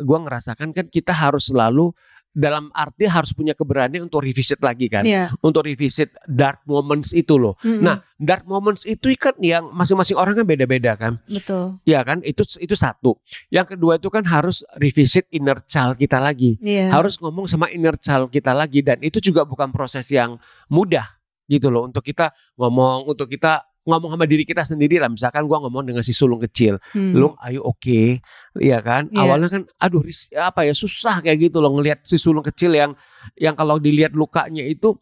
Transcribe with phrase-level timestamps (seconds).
[0.00, 1.92] gua ngerasakan kan kita harus selalu
[2.36, 5.32] dalam arti harus punya keberanian untuk revisit lagi kan, Iya.
[5.40, 7.56] untuk revisit dark moments itu loh.
[7.64, 7.80] Mm-mm.
[7.80, 11.16] Nah, dark moments itu kan yang masing-masing orang kan beda-beda kan.
[11.24, 11.80] betul.
[11.88, 12.20] Ya kan?
[12.20, 13.16] Itu itu satu.
[13.48, 16.60] Yang kedua itu kan harus revisit inner child kita lagi.
[16.60, 16.92] Iya.
[16.92, 20.36] Harus ngomong sama inner child kita lagi dan itu juga bukan proses yang
[20.68, 21.08] mudah
[21.48, 25.06] gitu loh untuk kita ngomong, untuk kita ngomong sama diri kita sendiri lah.
[25.06, 27.14] Misalkan gua ngomong dengan si sulung kecil, Hmm.
[27.14, 28.18] "Lu ayo oke."
[28.58, 29.06] Iya kan?
[29.08, 29.22] Iya.
[29.22, 32.92] Awalnya kan aduh ris- apa ya susah kayak gitu loh ngelihat si sulung kecil yang
[33.38, 34.98] yang kalau dilihat lukanya itu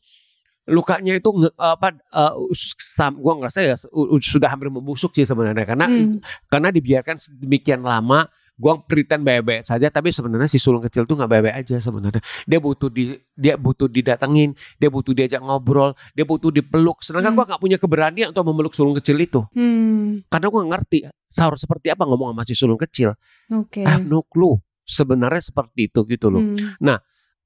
[0.65, 1.29] lukanya itu
[1.61, 2.41] apa uh,
[2.81, 3.77] sam, gua ngerasa ya
[4.25, 6.25] sudah hampir membusuk sih sebenarnya karena Hmm.
[6.49, 11.27] karena dibiarkan sedemikian lama gua pretend baik-baik saja tapi sebenarnya si sulung kecil tuh nggak
[11.27, 16.55] baik-baik aja sebenarnya dia butuh di dia butuh didatengin dia butuh diajak ngobrol dia butuh
[16.55, 17.39] dipeluk sedangkan Hmm.
[17.43, 20.23] gua nggak punya keberanian untuk memeluk sulung kecil itu Hmm.
[20.31, 20.99] karena gua nggak ngerti
[21.35, 23.19] harus seperti apa ngomong sama si sulung kecil
[23.51, 23.83] Oke.
[23.83, 26.79] I have no clue sebenarnya seperti itu gitu loh Hmm.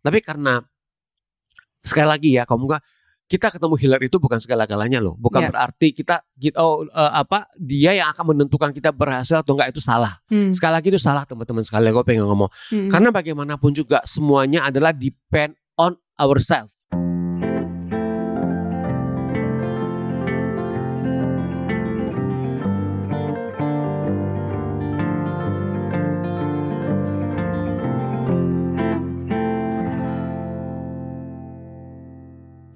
[0.04, 0.60] tapi karena
[1.78, 2.82] sekali lagi ya kamu gak
[3.28, 5.48] kita ketemu healer itu bukan segala-galanya loh bukan Ya.
[5.48, 9.78] berarti kita kita oh eh, apa dia yang akan menentukan kita berhasil atau enggak itu
[9.78, 10.48] salah Hmm.
[10.48, 12.88] sekali lagi itu salah teman-teman sekalian gue pengen ngomong Hmm.
[12.88, 16.72] karena bagaimanapun juga semuanya adalah depend on ourselves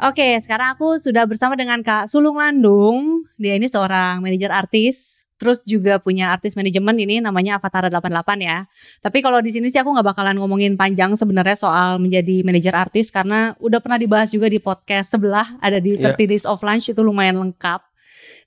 [0.02, 3.22] Oke, sekarang aku sudah bersama dengan Kak Sulung Landung.
[3.38, 8.66] Dia ini seorang manajer artis, terus juga punya artis manajemen ini namanya Avatara 88 ya.
[8.98, 13.14] Tapi kalau di sini sih aku nggak bakalan ngomongin panjang sebenarnya soal menjadi manajer artis
[13.14, 16.18] karena udah pernah dibahas juga di podcast sebelah ada di Iya.
[16.18, 17.86] 30 Days of Lunch itu lumayan lengkap.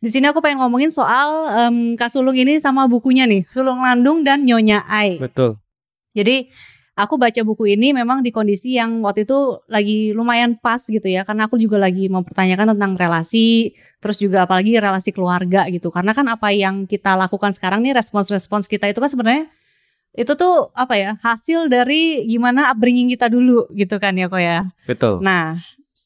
[0.04, 4.28] Di sini aku pengen ngomongin soal em, Kak Sulung ini sama bukunya nih, Sulung Landung
[4.28, 5.24] dan Nyonya Ai.
[5.24, 5.56] betul
[6.12, 6.52] Jadi
[6.96, 11.28] aku baca buku ini memang di kondisi yang waktu itu lagi lumayan pas gitu ya
[11.28, 15.92] karena aku juga lagi mempertanyakan tentang relasi terus juga apalagi relasi keluarga gitu.
[15.92, 19.46] Karena kan apa yang kita lakukan sekarang nih respons-respons kita itu kan sebenarnya
[20.16, 24.64] itu tuh apa ya hasil dari gimana upbringing kita dulu gitu kan ya kok ya.
[24.88, 25.20] Betul.
[25.20, 25.60] Nah,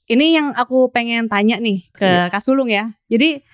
[0.09, 2.89] ini yang aku pengen tanya nih ke Kak Sulung ya.
[3.05, 3.45] Jadi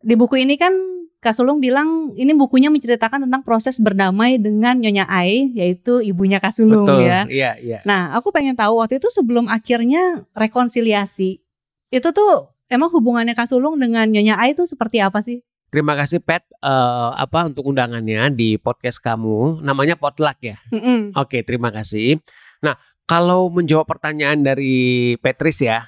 [0.00, 0.70] di buku ini kan
[1.20, 6.56] Kak Sulung bilang ini bukunya menceritakan tentang proses berdamai dengan Nyonya Ai, yaitu ibunya Kak
[6.56, 7.28] Sulung betul ya.
[7.28, 11.44] iya iya Nah, aku pengen tahu waktu itu sebelum akhirnya rekonsiliasi,
[11.92, 12.32] itu tuh
[12.72, 15.44] emang hubungannya Kak Sulung dengan Nyonya Ai itu seperti apa sih?
[15.70, 21.14] terima kasih Pat eh, apa untuk undangannya di podcast kamu namanya potluck ya Mm-mm.
[21.14, 22.18] Oke, terima kasih.
[22.58, 22.74] Nah,
[23.06, 25.86] kalau menjawab pertanyaan dari Petris ya,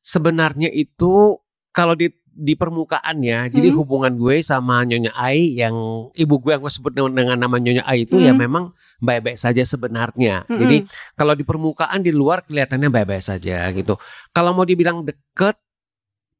[0.00, 1.36] sebenarnya itu
[1.72, 3.78] kalau di di permukaannya, jadi Hmm.
[3.78, 5.72] hubungan gue sama Nyonya Ai yang
[6.12, 8.40] ibu gue yang gue sebut dengan, nama Nyonya Ai itu ya Hmm.
[8.40, 8.64] memang
[8.98, 10.48] baik-baik saja sebenarnya.
[10.48, 10.58] Mm-mm.
[10.58, 10.76] Jadi
[11.12, 14.00] kalau di permukaan di luar kelihatannya baik-baik saja gitu.
[14.32, 15.60] Kalau mau dibilang deket,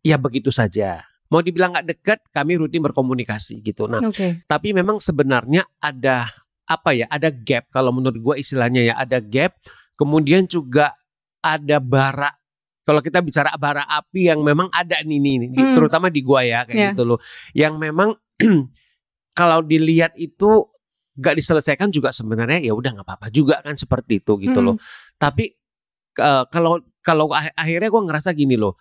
[0.01, 1.05] ya begitu saja.
[1.29, 3.89] Mau dibilang nggak deket, kami rutin berkomunikasi gitu.
[3.89, 4.45] Nah, Oke.
[4.45, 6.29] tapi memang sebenarnya ada
[6.63, 9.53] apa ya ada gap kalau menurut gua istilahnya ya ada gap
[9.99, 10.95] kemudian juga
[11.43, 12.33] ada bara
[12.83, 15.75] kalau kita bicara bara api yang memang ada nih nih, nih, Hmm.
[15.79, 16.89] terutama di gua ya kayak Ya.
[16.95, 17.19] gitu loh
[17.55, 18.15] yang memang
[19.39, 20.67] kalau dilihat itu
[21.13, 24.73] gak diselesaikan juga sebenarnya ya udah nggak apa-apa juga kan seperti itu gitu Hmm.
[24.73, 24.77] loh
[25.17, 25.53] tapi
[26.13, 28.77] eh, kalau kalau ah- akhirnya gua ngerasa gini loh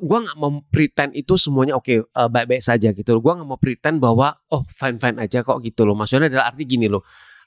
[0.00, 3.20] gua nggak mau pretend itu semuanya oke eh, baik-baik saja gitu loh.
[3.20, 5.92] Gua nggak mau pretend bahwa oh fine fine aja kok gitu loh.
[5.92, 7.04] Maksudnya adalah arti gini loh.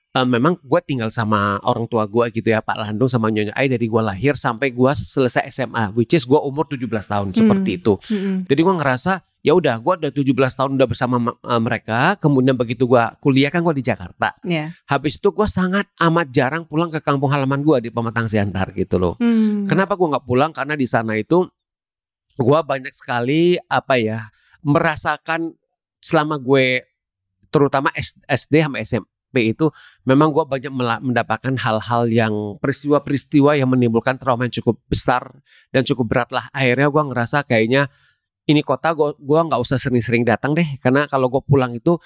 [0.09, 3.69] Eh, memang gue tinggal sama orang tua gue gitu ya Pak Landung sama Nyonya Ai
[3.69, 7.93] dari gue lahir sampai gue selesai SMA which is gue umur 17 tahun seperti itu.
[8.09, 8.49] Mm-mm.
[8.49, 12.57] Jadi gue ngerasa ya udah gue udah 17 tahun udah bersama ma- eh, mereka kemudian
[12.57, 14.33] begitu gue kuliah kan gue di Jakarta.
[14.41, 14.73] Ya.
[14.89, 18.97] Habis itu gue sangat amat jarang pulang ke kampung halaman gue di Pematang Siantar gitu
[18.97, 19.13] loh.
[19.21, 19.69] Hmm.
[19.69, 20.49] Kenapa gue nggak pulang?
[20.49, 21.45] Karena di sana itu
[22.33, 24.25] gue banyak sekali apa ya
[24.65, 25.53] merasakan
[26.01, 26.81] selama gue
[27.53, 27.93] terutama
[28.25, 28.81] SD sama
[29.29, 29.69] SMP itu
[30.09, 30.73] memang gue banyak
[31.05, 36.49] mendapatkan hal-hal yang peristiwa-peristiwa yang menimbulkan trauma yang cukup besar dan cukup berat lah.
[36.49, 37.93] Akhirnya gue ngerasa kayaknya
[38.49, 42.01] ini kota gue gua nggak usah sering-sering datang deh karena kalau gue pulang itu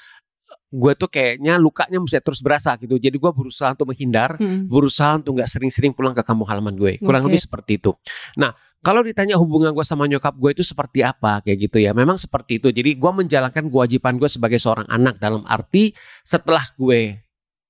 [0.74, 2.98] gue tuh kayaknya lukanya bisa terus berasa gitu.
[2.98, 4.66] Jadi gue berusaha untuk menghindar Mm.
[4.66, 6.98] berusaha untuk nggak sering-sering pulang ke kampung halaman gue.
[6.98, 7.38] Kurang Oke.
[7.38, 7.94] lebih seperti itu.
[8.34, 11.94] Nah, kalau ditanya hubungan gue sama nyokap gue itu seperti apa kayak gitu ya.
[11.94, 12.74] Memang seperti itu.
[12.74, 15.94] Jadi gue menjalankan kewajiban gue sebagai seorang anak dalam arti
[16.26, 17.22] setelah gue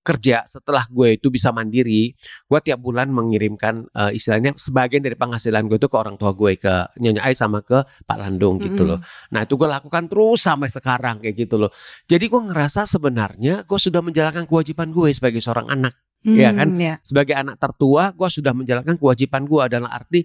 [0.03, 2.11] kerja setelah gue itu bisa mandiri,
[2.45, 6.59] gue tiap bulan mengirimkan eh, istilahnya sebagian dari penghasilan gue itu ke orang tua gue
[6.59, 9.00] ke Nyonya Ai sama ke Pak Landung gitu loh.
[9.31, 11.71] Nah itu gue lakukan terus sampai sekarang kayak gitu loh.
[12.05, 15.95] Jadi gue ngerasa sebenarnya gue sudah menjalankan kewajiban gue sebagai seorang anak.
[16.23, 16.79] Iya kan?
[16.79, 16.95] ya.
[17.03, 20.23] Sebagai anak tertua, gue sudah menjalankan kewajiban gue dalam arti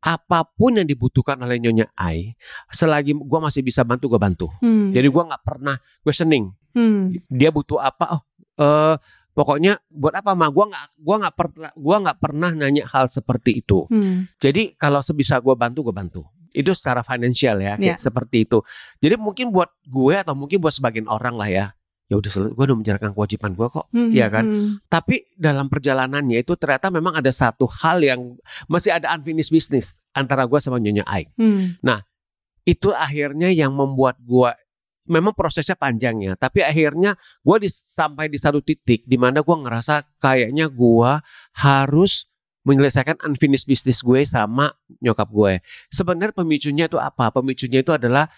[0.00, 2.32] apa pun yang dibutuhkan oleh Nyonya Ai,
[2.72, 4.46] selagi gue masih bisa bantu gue bantu.
[4.64, 4.94] Hmm.
[4.96, 7.10] Jadi gue nggak pernah questioning Hmm.
[7.26, 8.14] dia butuh apa.
[8.14, 8.22] Oh,
[8.62, 8.94] eh,
[9.40, 10.52] pokoknya buat apa mah?
[10.52, 13.88] Gue nggak gua nggak pernah gua nggak pernah nanya hal seperti itu.
[13.88, 14.28] Hmm.
[14.36, 16.20] Jadi kalau sebisa gue bantu gue bantu.
[16.52, 17.96] Itu secara finansial ya, kayak Ya.
[17.96, 18.60] seperti itu.
[19.00, 21.66] Jadi mungkin buat gue atau mungkin buat sebagian orang lah ya.
[22.10, 23.86] Ya udah gue udah menjalankan kewajiban gue kok.
[23.94, 24.10] Hmm.
[24.12, 24.44] Iya kan?
[24.50, 24.82] Hmm.
[24.90, 28.34] Tapi dalam perjalanannya itu ternyata memang ada satu hal yang
[28.68, 31.30] masih ada unfinished business antara gue sama Nyonya Ai.
[31.38, 31.80] Hmm.
[32.66, 34.52] Itu akhirnya yang membuat gue
[35.08, 36.32] memang prosesnya panjang ya.
[36.36, 41.12] Tapi akhirnya gue di, sampai di satu titik di mana gue ngerasa kayaknya gue
[41.56, 42.28] harus
[42.68, 45.52] menyelesaikan unfinished business gue sama nyokap gue.
[45.88, 47.32] Sebenarnya pemicunya itu apa?
[47.32, 48.28] Pemicunya itu adalah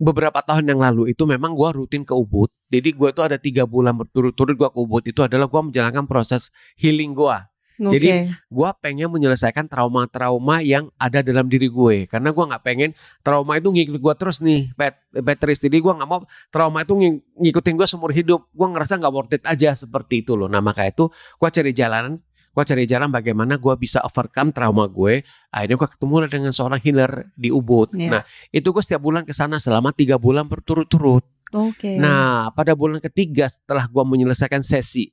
[0.00, 2.48] beberapa tahun yang lalu itu memang gue rutin ke Ubud.
[2.72, 6.54] Jadi gue itu ada tiga bulan berturut-turut gue ke Ubud itu adalah gue menjalankan proses
[6.78, 7.36] healing gue.
[7.80, 7.96] Oke.
[7.96, 12.04] Jadi, gue pengen menyelesaikan trauma-trauma yang ada dalam diri gue.
[12.04, 12.90] Karena gue nggak pengen
[13.24, 14.68] trauma itu ngikut gue terus nih.
[14.76, 16.20] Pet, Petris jadi gue nggak mau
[16.52, 18.44] trauma itu ng- ngikutin gue seumur hidup.
[18.52, 20.52] Gue ngerasa nggak worth it aja seperti itu loh.
[20.52, 25.24] Nah maka itu gue cari jalan gue cari jalan bagaimana gue bisa overcome trauma gue.
[25.48, 27.94] Akhirnya gue ketemu lah dengan seorang healer di Ubud.
[27.96, 28.10] Iya.
[28.10, 28.22] nah
[28.52, 31.24] itu gue setiap bulan ke sana selama tiga bulan berturut-turut.
[31.50, 31.98] Oke.
[31.98, 35.10] Nah, pada bulan ketiga setelah gua menyelesaikan sesi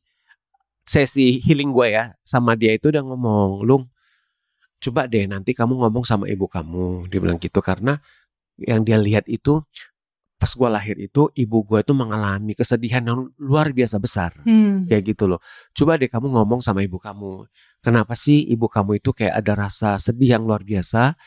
[0.88, 3.92] sesi healing gue ya sama dia itu udah ngomong, "Lung,
[4.80, 8.00] coba deh nanti kamu ngomong sama ibu kamu." Dia bilang gitu karena
[8.58, 9.62] yang dia lihat itu
[10.38, 14.32] pas gua lahir itu ibu gue itu mengalami kesedihan yang luar biasa besar.
[14.46, 14.86] Hmm.
[14.86, 15.42] Kayak gitu loh.
[15.74, 17.50] Coba deh kamu ngomong sama ibu kamu.
[17.82, 21.18] Kenapa sih ibu kamu itu kayak ada rasa sedih yang luar biasa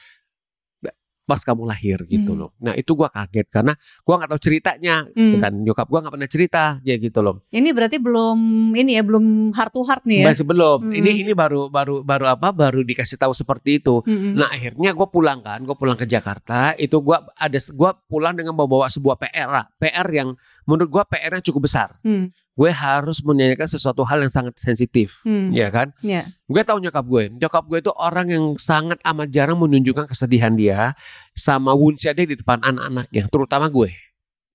[1.30, 2.40] pas kamu lahir gitu Hmm.
[2.42, 2.50] loh.
[2.58, 5.38] Nah itu gua kaget karena gua nggak tahu ceritanya Hmm.
[5.38, 7.46] dan nyokap gua nggak pernah cerita ya gitu loh.
[7.48, 8.38] Ini berarti belum
[8.74, 10.34] ini ya belum heart to heart nih ya.
[10.34, 10.90] Masih belum.
[10.90, 10.98] Hmm.
[10.98, 12.50] Ini ini baru baru baru apa?
[12.50, 14.02] Baru dikasih tahu seperti itu.
[14.02, 14.34] Mm-mm.
[14.34, 16.74] Nah akhirnya gue pulang kan, gue pulang ke Jakarta.
[16.74, 19.70] Itu gua ada gua pulang dengan membawa sebuah PR, lah.
[19.78, 20.34] PR yang
[20.66, 21.94] menurut gua PR-nya cukup besar.
[22.02, 22.34] Hmm.
[22.52, 25.48] Gue harus menanyakan sesuatu hal yang sangat sensitif, Hmm.
[25.50, 25.94] ya kan?
[26.02, 26.26] Ya.
[26.44, 27.24] Gue tahu nyokap gue.
[27.32, 30.92] Nyokap gue itu orang yang sangat amat jarang menunjukkan kesedihan dia
[31.32, 33.94] sama wounds dia di depan anak-anaknya, terutama gue.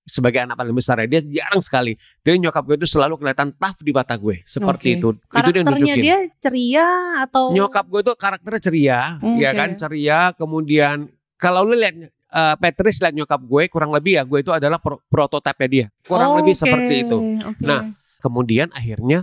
[0.05, 1.97] Sebagai anak paling besar ya, dia jarang sekali.
[2.21, 4.97] Jadi nyokap gue itu selalu kelihatan tough di mata gue, seperti Oke.
[5.01, 5.09] itu.
[5.09, 6.03] itu dia Karakternya nunjukin.
[6.05, 6.87] dia ceria
[7.25, 9.41] atau Nyokap gue itu karakternya ceria, Oke.
[9.41, 9.69] ya kan?
[9.73, 10.19] Ceria.
[10.37, 11.09] Kemudian
[11.41, 11.97] kalau lu lihat
[12.35, 15.87] eh, Petris lihat nyokap gue kurang lebih ya, gue itu adalah pro- prototipe dia.
[16.03, 17.17] Kurang Oh, lebih oke, seperti itu.
[17.41, 17.63] oke.
[17.63, 19.21] Nah, Kemudian akhirnya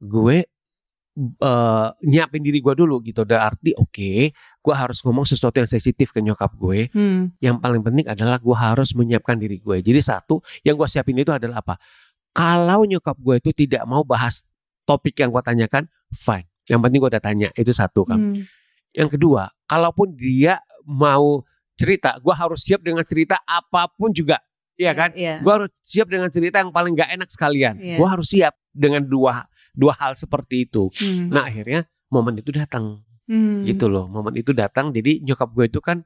[0.00, 0.48] gue
[1.18, 3.26] eh, nyiapin diri gue dulu gitu.
[3.26, 6.88] Udah arti oke, gue harus ngomong sesuatu yang sensitif ke nyokap gue.
[6.94, 7.34] Hmm.
[7.38, 9.82] Yang paling penting adalah gue harus menyiapkan diri gue.
[9.82, 11.76] Jadi satu yang gue siapin itu adalah apa?
[12.32, 14.46] Kalau nyokap gue itu tidak mau bahas
[14.86, 16.48] topik yang gue tanyakan, fine.
[16.64, 18.16] Yang penting gue udah tanya, itu satu kan.
[18.16, 18.44] Hmm.
[18.96, 21.44] Yang kedua, kalaupun dia mau
[21.78, 24.42] cerita, gue harus siap dengan cerita apa pun juga,
[24.74, 25.14] iya kan?
[25.14, 25.38] Iya.
[25.40, 27.78] Gue harus siap dengan cerita yang paling gak enak sekalian.
[27.78, 27.96] Iya.
[28.02, 30.90] Gue harus siap dengan dua dua hal seperti itu.
[30.98, 31.30] Hmm.
[31.30, 33.62] Nah akhirnya momen itu datang, Hmm.
[33.62, 34.10] gitu loh.
[34.10, 34.90] Momen itu datang.
[34.90, 36.02] Jadi nyokap gue itu kan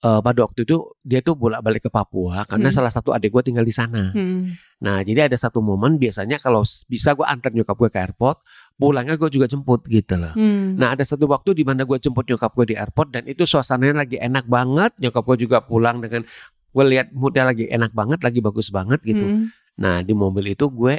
[0.00, 2.76] eh, pada waktu itu dia tuh bolak balik ke Papua karena Hmm.
[2.80, 4.12] salah satu adik gue tinggal di sana.
[4.16, 4.56] Hmm.
[4.80, 8.40] Nah jadi ada satu momen biasanya kalau bisa gue antar nyokap gue ke airport,
[8.80, 10.32] pulangnya gue juga jemput gitu loh.
[10.32, 10.80] Hmm.
[10.80, 14.08] Nah ada satu waktu di mana gue jemput nyokap gue di airport dan itu suasananya
[14.08, 14.96] lagi enak banget.
[14.96, 16.24] Nyokap gue juga pulang dengan
[16.70, 19.20] gue lihat moodnya lagi enak banget, lagi bagus banget gitu.
[19.20, 19.52] Hmm.
[19.76, 20.96] Nah di mobil itu gue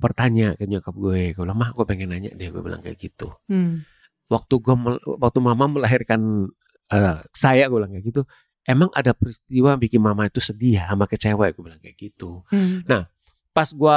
[0.00, 3.36] bertanya ke nyokap gue, gue bilang mah gue pengen nanya deh, gue bilang kayak gitu.
[3.52, 3.84] Hmm.
[4.32, 4.74] Waktu gue
[5.20, 6.48] waktu mama melahirkan
[6.90, 8.22] eh, saya, gue bilang kayak gitu.
[8.62, 12.44] Emang ada peristiwa yang bikin mama itu sedih ya, sama kecewa, gue bilang kayak gitu.
[12.50, 12.84] Hmm.
[13.50, 13.96] Pas gue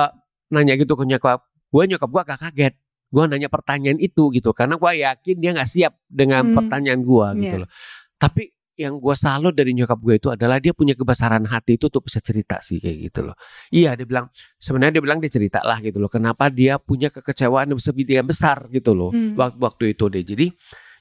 [0.49, 2.73] nanya gitu ke nyokap, gue nyokap gue agak kaget.
[3.13, 6.55] Gue nanya pertanyaan itu gitu, karena gue yakin dia nggak siap dengan Hmm.
[6.57, 7.61] pertanyaan gue gitu Iya.
[7.61, 7.69] loh.
[8.17, 12.09] Tapi yang gue salut dari nyokap gue itu adalah dia punya kebesaran hati itu untuk
[12.09, 13.37] bisa cerita sih kayak gitu loh.
[13.69, 16.09] Iya dia bilang sebenarnya dia bilang dia cerita lah gitu loh.
[16.09, 19.37] Kenapa dia punya kekecewaan yang besar gitu loh Hmm.
[19.37, 20.23] waktu waktu itu deh.
[20.25, 20.45] Jadi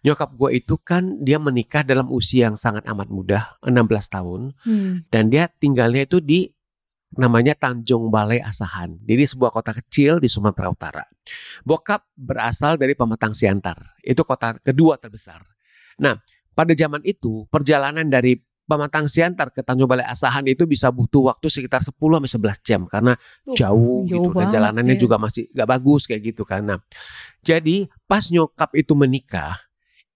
[0.02, 5.06] nyokap gue itu kan dia menikah dalam usia yang sangat amat muda 16 tahun Hmm.
[5.08, 6.50] dan dia tinggalnya itu di
[7.12, 8.96] namanya Tanjung Balai Asahan.
[9.04, 11.04] Jadi sebuah kota kecil di Sumatera Utara.
[11.60, 14.00] Bokap berasal dari Pematang Siantar.
[14.00, 15.44] Itu kota kedua terbesar.
[16.00, 16.16] Nah,
[16.56, 21.52] pada zaman itu perjalanan dari Pematang Siantar ke Tanjung Balai Asahan itu bisa butuh waktu
[21.52, 23.12] sekitar 10 sampai 11 jam karena
[23.52, 25.00] jauh, jauh gitu dan jalanannya ya.
[25.02, 26.64] juga masih gak bagus kayak gitu kan.
[26.64, 26.78] Nah,
[27.44, 29.60] jadi pas nyokap itu menikah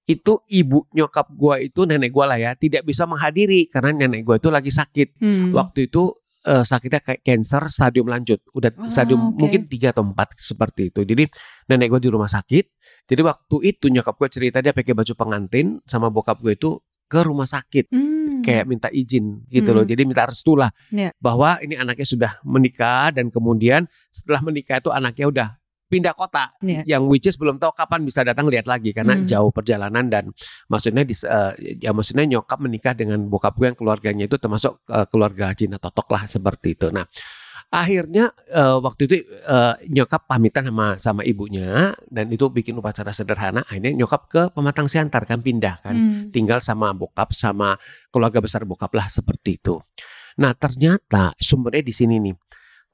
[0.06, 4.36] itu ibu nyokap gua itu nenek gua lah ya tidak bisa menghadiri karena nenek gua
[4.36, 5.50] itu lagi sakit Hmm.
[5.50, 9.42] waktu itu eh, sakitnya kayak cancer stadium lanjut udah Oh, stadium oke.
[9.42, 11.26] mungkin tiga atau empat seperti itu jadi
[11.66, 12.64] nenek gue di rumah sakit
[13.04, 17.18] jadi waktu itu nyokap gue cerita dia pakai baju pengantin sama bokap gue itu ke
[17.20, 18.42] rumah sakit Hmm.
[18.42, 19.90] kayak minta izin gitu loh Hmm.
[19.90, 21.10] jadi minta restu lah Iya.
[21.16, 25.48] bahwa ini anaknya sudah menikah dan kemudian setelah menikah itu anaknya udah
[25.86, 26.82] pindah kota Iya.
[26.98, 29.24] yang which is belum tahu kapan bisa datang lihat lagi karena Hmm.
[29.24, 30.34] jauh perjalanan dan
[30.66, 35.06] maksudnya di, eh, ya maksudnya nyokap menikah dengan bokap gue yang keluarganya itu termasuk eh,
[35.06, 36.90] keluarga Cina Totok lah seperti itu.
[36.90, 37.06] Nah
[37.66, 43.62] akhirnya eh, waktu itu eh, nyokap pamitan sama sama ibunya dan itu bikin upacara sederhana.
[43.66, 46.30] Akhirnya nyokap ke Pematang Siantar kan pindah kan Hmm.
[46.30, 47.78] tinggal sama bokap sama
[48.10, 49.78] keluarga besar bokap lah seperti itu.
[50.36, 52.34] Nah ternyata sumbernya di sini nih.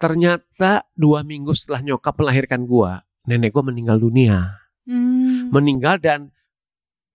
[0.03, 4.59] Ternyata dua minggu setelah nyokap melahirkan gua, nenek gua meninggal dunia.
[4.83, 5.47] Hmm.
[5.55, 6.35] Meninggal dan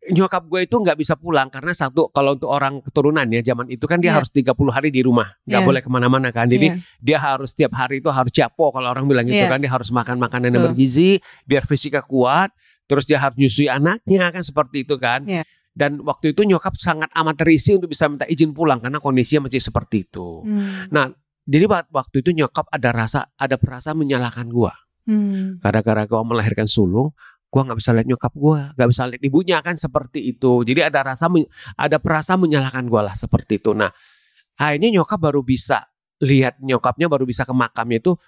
[0.08, 3.84] nyokap gue itu nggak bisa pulang karena satu kalau untuk orang keturunan ya zaman itu
[3.84, 4.24] kan dia Iya.
[4.24, 5.68] harus 30 hari di rumah nggak Iya.
[5.68, 6.76] boleh ke mana-mana kan jadi Iya.
[7.04, 9.52] dia harus tiap hari itu harus capo kalau orang bilang gitu Iya.
[9.52, 12.56] kan dia harus makan makanan yang bergizi biar fisiknya kuat
[12.88, 15.44] terus dia harus nyusui anaknya kan seperti itu kan Iya.
[15.76, 19.60] dan waktu itu nyokap sangat amat terisi untuk bisa minta izin pulang karena kondisinya masih
[19.60, 20.88] seperti itu Hmm.
[20.88, 21.12] nah
[21.48, 24.76] jadi wa- waktu itu nyokap ada rasa ada perasaan menyalahkan gua
[25.08, 25.56] Hmm.
[25.58, 27.16] gara-gara gua melahirkan sulung
[27.48, 31.00] gua nggak bisa lihat nyokap gua nggak bisa lihat ibunya kan seperti itu jadi ada
[31.02, 31.32] rasa
[31.74, 33.88] ada perasaan menyalahkan gua lah seperti itu nah
[34.54, 35.88] akhirnya nyokap baru bisa
[36.20, 38.20] lihat nyokapnya baru bisa ke makamnya itu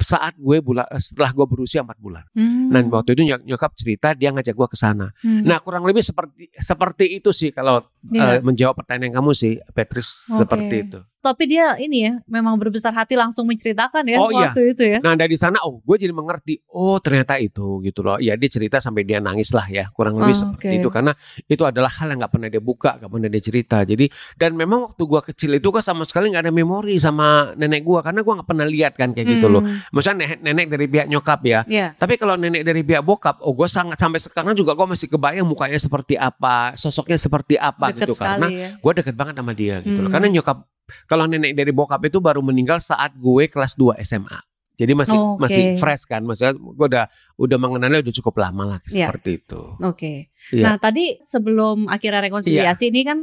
[0.00, 2.24] saat gue bulan setelah gue berusia 4 bulan.
[2.32, 2.72] Hmm.
[2.72, 5.12] Dan waktu itu nyok- nyokap cerita dia ngajak gua ke sana.
[5.20, 5.44] Hmm.
[5.44, 8.40] Nah, kurang lebih seperti seperti itu sih kalau eh, Iya.
[8.40, 10.42] menjawab pertanyaan kamu sih, Petris Oke.
[10.42, 10.98] seperti itu.
[11.26, 14.48] Tapi dia ini ya, memang berbesar hati langsung menceritakan ya Oh, iya.
[14.48, 14.98] waktu itu ya.
[15.00, 18.78] Nah dari sana oh gue jadi mengerti oh ternyata itu gitu loh ya dia cerita
[18.78, 20.78] sampai dia nangis lah ya kurang lebih Oh, seperti oke.
[20.78, 21.12] itu karena
[21.44, 24.86] itu adalah hal yang nggak pernah dia buka nggak pernah dia cerita jadi dan memang
[24.86, 28.34] waktu gue kecil itu gue sama sekali nggak ada memori sama nenek gue karena gue
[28.34, 29.82] nggak pernah lihat kan kayak gitu loh Hmm.
[29.90, 31.86] maksudnya nenek, nenek dari pihak nyokap ya Iya.
[31.94, 35.42] tapi kalau nenek dari pihak bokap oh gue sangat sampai sekarang juga gue masih kebayang
[35.42, 38.68] mukanya seperti apa sosoknya seperti apa Deket gitu karena ya.
[38.76, 40.06] gue deket banget sama dia gitu loh.
[40.06, 40.14] Hmm.
[40.14, 40.58] Karena nyokap
[41.04, 44.38] kalau nenek dari bokap itu baru meninggal saat gue kelas 2 SMA.
[44.76, 45.48] Jadi masih Oh, oke.
[45.48, 46.20] masih fresh kan.
[46.20, 47.04] Maksudnya gue udah
[47.36, 49.08] udah mengenalnya udah cukup lama lah Iya.
[49.08, 49.60] seperti itu.
[49.80, 50.28] Oke.
[50.52, 50.62] Iya.
[50.62, 53.18] Nah, tadi sebelum akhirnya rekonsiliasi ini kan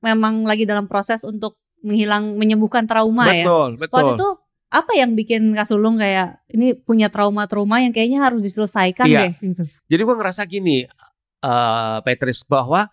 [0.00, 3.44] memang lagi dalam proses untuk menghilang menyembuhkan trauma ya.
[3.44, 3.92] betul, betul.
[3.92, 4.28] Waktu itu
[4.72, 9.20] apa yang bikin Kak Sulung kayak ini punya trauma-trauma yang kayaknya harus diselesaikan Iya.
[9.28, 9.62] deh gitu.
[9.86, 10.88] Jadi gue ngerasa gini,
[11.38, 12.88] eh Petris bahwa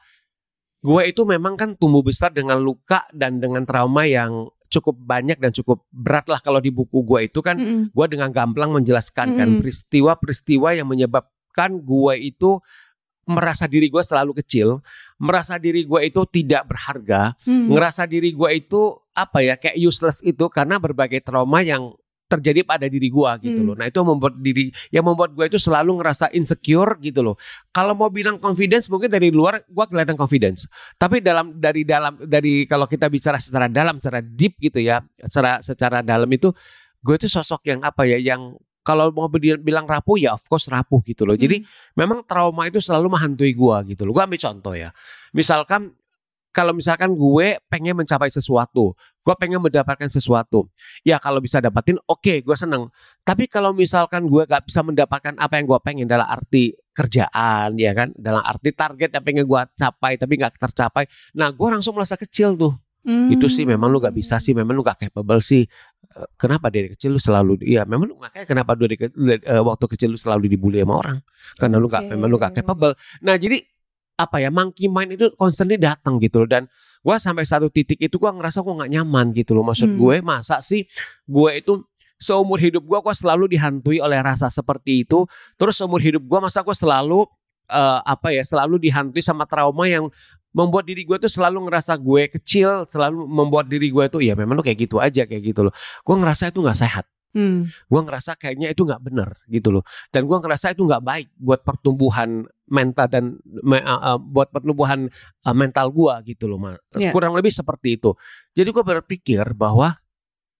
[0.81, 5.51] gue itu memang kan tumbuh besar dengan luka dan dengan trauma yang cukup banyak dan
[5.53, 7.83] cukup berat lah kalau di buku gue itu kan Mm-mm.
[7.93, 9.61] gue dengan gamblang menjelaskan kan Mm-mm.
[9.61, 12.57] peristiwa-peristiwa yang menyebabkan gue itu
[13.29, 14.81] merasa diri gue selalu kecil,
[15.21, 17.69] merasa diri gue itu tidak berharga, Hmm.
[17.69, 21.93] ngerasa diri gue itu apa ya kayak useless itu karena berbagai trauma yang
[22.31, 23.67] terjadi pada diri gue gitu Hmm.
[23.67, 23.75] loh.
[23.75, 27.35] Nah itu yang membuat diri yang membuat gue itu selalu ngerasa insecure gitu loh.
[27.69, 32.63] Kalau mau bilang confidence mungkin dari luar gue kelihatan confidence, tapi dalam dari dalam dari
[32.63, 36.47] kalau kita bicara secara dalam, secara deep gitu ya, secara secara dalam itu
[37.03, 40.65] gue itu sosok yang apa ya yang kalau mau bi- bilang rapuh ya of course
[40.65, 41.37] rapuh gitu loh.
[41.37, 41.61] Jadi
[41.93, 44.13] memang trauma itu selalu menghantui gua gitu loh.
[44.15, 44.89] Gua ambil contoh ya.
[45.37, 45.93] Misalkan
[46.51, 48.93] kalau misalkan gue pengen mencapai sesuatu,
[49.23, 50.67] gue pengen mendapatkan sesuatu,
[51.07, 52.91] ya kalau bisa dapatin, oke, gue seneng.
[53.23, 57.95] Tapi kalau misalkan gue gak bisa mendapatkan apa yang gue pengen dalam arti kerjaan, ya
[57.95, 62.19] kan, dalam arti target yang pengen gue capai tapi gak tercapai, nah gue langsung merasa
[62.19, 62.75] kecil tuh.
[63.01, 63.33] Hmm.
[63.33, 65.65] Itu sih memang lu gak bisa sih, memang lu gak capable sih.
[65.65, 70.13] Eh, Kenapa dari kecil lu selalu, iya memang lu makanya kenapa dari eh, waktu kecil
[70.13, 71.17] lu selalu dibully sama orang,
[71.57, 72.93] karena lu gak, memang lu gak capable.
[73.23, 73.63] Nah jadi
[74.21, 76.49] apa ya monkey mind itu constantly datang gitu loh.
[76.49, 76.69] Dan
[77.01, 79.65] gua sampai satu titik itu gua ngerasa gua nggak nyaman gitu loh.
[79.65, 79.99] Maksud Hmm.
[79.99, 80.85] gue masa sih
[81.25, 81.81] gue itu
[82.21, 85.25] seumur hidup gua gua selalu dihantui oleh rasa seperti itu.
[85.57, 87.25] Terus seumur hidup gua masa gua selalu
[87.71, 90.07] eh, apa ya selalu dihantui sama trauma yang
[90.51, 94.59] membuat diri gue tuh selalu ngerasa gue kecil selalu membuat diri gue tuh ya memang
[94.59, 95.73] lu kayak gitu aja kayak gitu loh.
[96.03, 97.71] Gue ngerasa itu nggak sehat Hmm.
[97.71, 101.63] gue ngerasa kayaknya itu nggak bener gitu loh dan gue ngerasa itu nggak baik buat
[101.63, 103.23] pertumbuhan mental dan
[103.63, 105.07] me- uh, uh, buat pertumbuhan
[105.43, 107.15] uh, mental gue gitu loh mas Iya.
[107.15, 108.11] kurang lebih seperti itu
[108.51, 109.95] jadi gue berpikir bahwa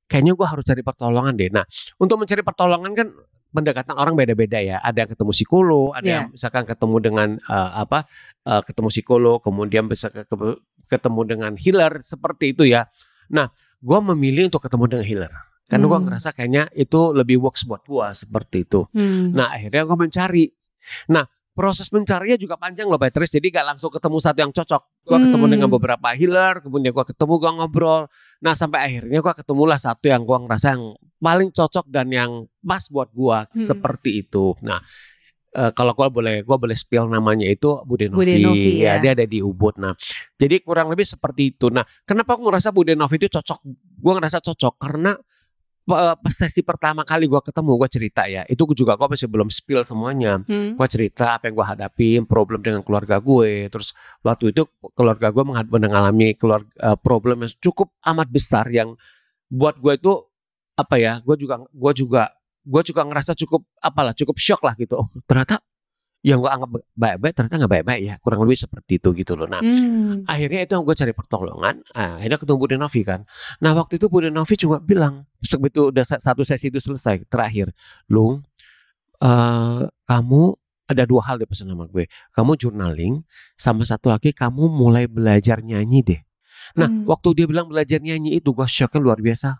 [0.07, 1.67] kayaknya gue harus cari pertolongan deh nah
[1.99, 3.07] untuk mencari pertolongan kan
[3.51, 6.15] pendekatan orang beda-beda ya ada yang ketemu psikolog ada Iya.
[6.23, 8.07] yang misalkan ketemu dengan uh, apa
[8.47, 12.87] uh, ketemu psikolog kemudian bisa ke, ke- ketemu dengan healer seperti itu ya.
[13.31, 13.47] Nah,
[13.79, 15.33] gue memilih untuk ketemu dengan healer
[15.71, 16.05] karena gue Hmm.
[16.11, 18.83] ngerasa kayaknya itu lebih works buat gue seperti itu.
[18.91, 19.31] Hmm.
[19.31, 20.45] Nah, akhirnya gue mencari.
[21.07, 23.39] Nah, proses mencarinya juga panjang loh, Patrice.
[23.39, 24.81] Jadi gak langsung ketemu satu yang cocok.
[25.07, 25.53] Gue ketemu Hmm.
[25.55, 28.01] dengan beberapa healer, kemudian gue ketemu gue ngobrol.
[28.39, 30.83] Nah, sampai akhirnya gue ketemulah satu yang gue ngerasa yang
[31.17, 33.55] paling cocok dan yang pas buat gue Hmm.
[33.55, 34.55] seperti itu.
[34.63, 34.79] Nah,
[35.51, 38.17] eh, kalau gue boleh gue boleh spill namanya itu Bude Novi.
[38.23, 39.01] Bude Novi, ya, ya.
[39.03, 39.75] dia ada di Ubud.
[39.77, 39.93] Nah,
[40.35, 41.67] jadi kurang lebih seperti itu.
[41.67, 43.59] Nah, kenapa aku ngerasa Bude Novi itu cocok?
[43.99, 45.13] Gue ngerasa cocok karena
[45.89, 48.45] eh, pas sesi pertama kali gue ketemu gue cerita ya.
[48.45, 50.43] Itu gua juga gue masih belum spill semuanya.
[50.45, 50.77] Hmm.
[50.77, 53.69] gue cerita apa yang gue hadapin problem dengan keluarga gue.
[53.71, 58.93] Terus waktu itu keluarga gue mengalami keluarga eh, problem yang cukup amat besar yang
[59.51, 60.13] buat gue itu
[60.79, 62.23] apa ya gue juga gue juga
[62.61, 65.01] gue juga ngerasa cukup apalah cukup shock lah gitu.
[65.01, 65.59] Oh ternyata
[66.21, 69.49] yang gue anggap baik-baik ternyata nggak baik-baik ya kurang lebih seperti itu gitu loh.
[69.49, 70.21] Nah Hmm.
[70.29, 73.25] akhirnya itu yang gue cari pertolongan ah, akhirnya ketemu Bude Novi kan.
[73.57, 77.73] Nah waktu itu Bude Novi cuma bilang sebegitu udah sa- satu sesi itu selesai terakhir
[78.05, 78.45] Lung
[79.21, 80.41] eh, kamu
[80.91, 82.05] ada dua hal deh pesan sama gue.
[82.37, 83.25] Kamu journaling
[83.57, 86.21] sama satu lagi kamu mulai belajar nyanyi deh.
[86.77, 87.09] Nah Hmm.
[87.09, 89.57] waktu dia bilang belajar nyanyi itu gue shocknya luar biasa.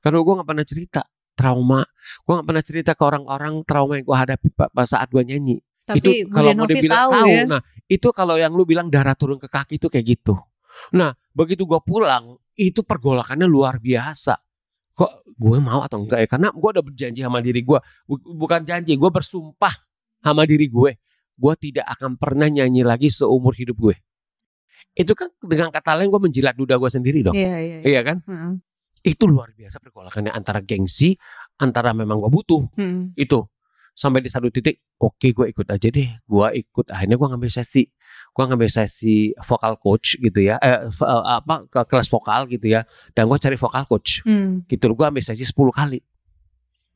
[0.00, 1.00] Karena gue nggak pernah cerita
[1.36, 1.80] trauma
[2.24, 4.48] gue nggak pernah cerita ke orang-orang trauma yang gue hadapi
[4.84, 5.56] saat gue nyanyi
[5.90, 7.42] Tapi itu kalau mau dibilang tahu, tahu, ya.
[7.46, 10.34] nah itu kalau yang lu bilang darah turun ke kaki itu kayak gitu.
[10.94, 14.38] Nah begitu gua pulang itu pergolakannya luar biasa.
[14.94, 16.28] Kok gue mau atau enggak ya?
[16.28, 19.72] Karena gua udah berjanji sama diri gua, Bu- bukan janji, gua bersumpah
[20.20, 21.00] sama diri gue,
[21.34, 23.96] gua tidak akan pernah nyanyi lagi seumur hidup gue.
[24.92, 27.76] Itu kan dengan kata lain gua menjilat duda gua sendiri dong, Iya, iya.
[27.80, 27.88] iya.
[27.88, 28.20] iya kan?
[28.26, 28.52] Heeh.
[29.00, 31.16] Itu luar biasa pergolakannya antara gengsi,
[31.56, 33.16] antara memang gua butuh Hmm.
[33.16, 33.40] itu
[34.00, 37.84] sampai di satu titik oke gue ikut aja deh gue ikut akhirnya gue ngambil sesi
[38.32, 42.88] gue ngambil sesi vokal coach gitu ya eh, eh, apa ke kelas vokal gitu ya
[43.12, 44.64] dan gue cari vokal coach Hmm.
[44.64, 46.00] gitu gue ambil sesi 10 kali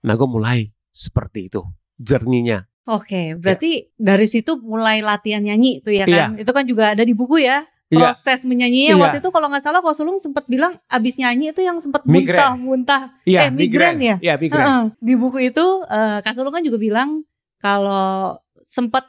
[0.00, 1.60] nah gue mulai seperti itu
[1.94, 6.28] jerninya Oke, berarti dari situ mulai latihan nyanyi tuh ya Iya.
[6.28, 6.30] kan?
[6.36, 7.64] Itu kan juga ada di buku ya.
[7.86, 8.10] Iya.
[8.10, 9.02] Proses menyanyinya Iya.
[9.02, 13.12] waktu itu kalau nggak salah Ko Sulung sempat bilang abis nyanyi itu yang sempat muntah-muntah.
[13.22, 14.16] iya Eh, migrain ya?
[14.18, 14.84] iya migrain Heeh.
[14.98, 17.22] Di buku itu eh Kak Sulung kan juga bilang
[17.58, 19.04] kalau sempat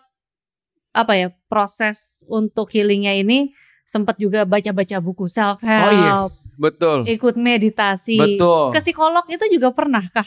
[0.91, 3.51] apa ya proses untuk healingnya ini
[3.83, 8.17] sempat juga baca-baca buku self oh help, yes betul ikut meditasi.
[8.17, 10.25] betul Ke psikolog itu juga pernah kah?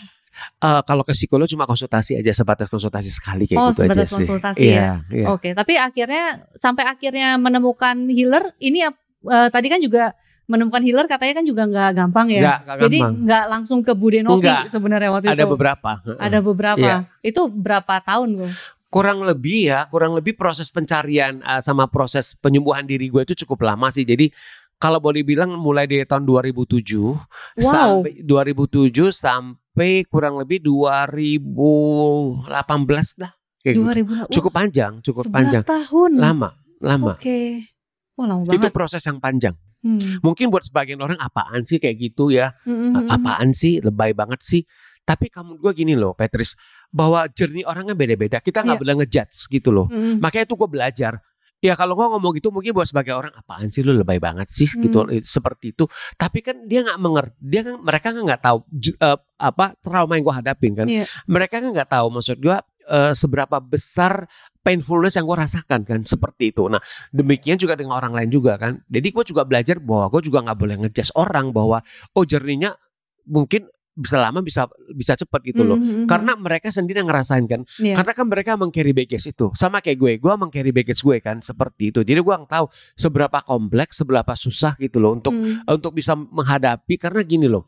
[0.58, 4.08] Eh, kalau ke psikolog cuma konsultasi aja sebatas konsultasi sekali kayak Oh, gitu aja sebatas
[4.10, 4.94] konsultasi iya, ya.
[5.10, 5.26] iya.
[5.30, 10.14] Oke, tapi akhirnya sampai akhirnya menemukan healer ini eh, tadi kan juga
[10.48, 12.40] menemukan healer katanya kan juga nggak gampang ya.
[12.40, 14.72] Nggak- nggak Jadi nggak langsung ke Bude Novi Enggak.
[14.72, 15.50] sebenarnya waktu ada itu.
[15.50, 16.80] beberapa Ada beberapa.
[16.80, 16.96] Iya.
[17.20, 18.52] Itu berapa tahun gue?
[18.88, 23.68] kurang lebih ya kurang lebih proses pencarian uh, sama proses penyembuhan diri gue itu cukup
[23.68, 24.32] lama sih jadi
[24.80, 26.96] kalau boleh bilang mulai dari tahun 2007
[27.60, 29.60] sampai 2007 sampai
[30.04, 32.44] kurang lebih 2018
[33.16, 33.84] lah kayak gitu.
[33.84, 36.10] 2000 cukup panjang cukup 11 panjang tahun.
[36.14, 37.62] lama lama Oke.
[38.14, 38.72] Wah lama itu banget.
[38.72, 40.18] proses yang panjang Hmm.
[40.20, 43.14] mungkin buat sebagian orang apaan sih kayak gitu ya Hmm, hmm, hmm.
[43.14, 44.66] apaan sih lebay banget sih
[45.00, 46.58] tapi kamu gue gini loh Patrice
[46.90, 48.82] bahwa jernih orangnya beda-beda kita nggak Iya.
[48.82, 50.18] boleh ngejudge gitu loh Hmm.
[50.18, 51.12] makanya itu gue belajar
[51.58, 54.66] ya kalau gue ngomong gitu mungkin buat sebagai orang apaan sih lu lebay banget sih
[54.68, 54.82] Hmm.
[54.84, 58.58] gitu seperti itu tapi kan dia nggak mengerti dia kan mereka kan nggak tahu
[58.94, 61.04] eh, apa trauma yang gue hadapin kan Iya.
[61.24, 66.52] mereka kan nggak tahu maksud gue eh, seberapa besar painfulness yang gue rasakan kan seperti
[66.52, 66.78] itu nah
[67.10, 70.58] demikian juga dengan orang lain juga kan jadi gue juga belajar bahwa gue juga nggak
[70.58, 72.70] boleh ngejudge orang bahwa oh jerninya
[73.26, 73.66] mungkin
[73.98, 77.66] bisa lama bisa bisa cepat gitu loh Hmm, hmm, karena mereka sendiri yang ngerasain kan
[77.82, 77.98] Iya.
[77.98, 79.50] karena kan mereka meng-carry baggage itu.
[79.58, 82.00] Sama kayak gue, gue meng-carry baggage gue kan seperti itu.
[82.06, 85.66] Jadi gue nggak tahu seberapa kompleks, seberapa susah gitu loh untuk Hmm.
[85.66, 87.66] untuk bisa menghadapi karena gini loh.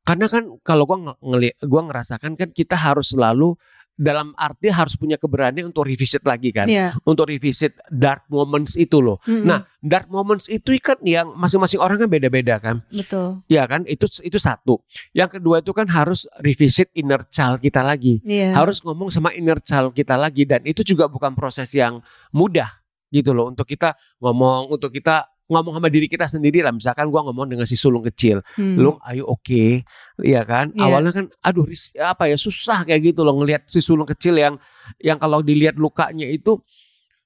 [0.00, 3.52] Karena kan kalau gue ngelihat gue ngerasakan kan kita harus selalu
[4.00, 6.64] dalam arti harus punya keberanian untuk revisit lagi kan.
[6.64, 6.96] Iya.
[7.04, 9.20] Untuk revisit dark moments itu loh.
[9.28, 12.80] Hmm, Nah, dark moments itu kan yang masing-masing orang kan beda-beda kan.
[12.88, 13.44] betul.
[13.44, 13.84] Ya kan?
[13.84, 14.80] Itu itu satu.
[15.12, 18.56] Yang kedua itu kan harus revisit inner child kita lagi Iya.
[18.56, 22.00] harus ngomong sama inner child kita lagi dan itu juga bukan proses yang
[22.32, 22.72] mudah
[23.10, 27.26] gitu loh untuk kita ngomong untuk kita ngomong sama diri kita sendiri lah misalkan gua
[27.26, 28.78] ngomong dengan si sulung kecil Hmm.
[28.78, 29.82] lu ayo oke
[30.20, 30.84] Iya kan Iya.
[30.86, 34.54] awalnya kan aduh ris- apa ya susah kayak gitu loh ngelihat si sulung kecil yang
[35.02, 36.62] yang kalau dilihat lukanya itu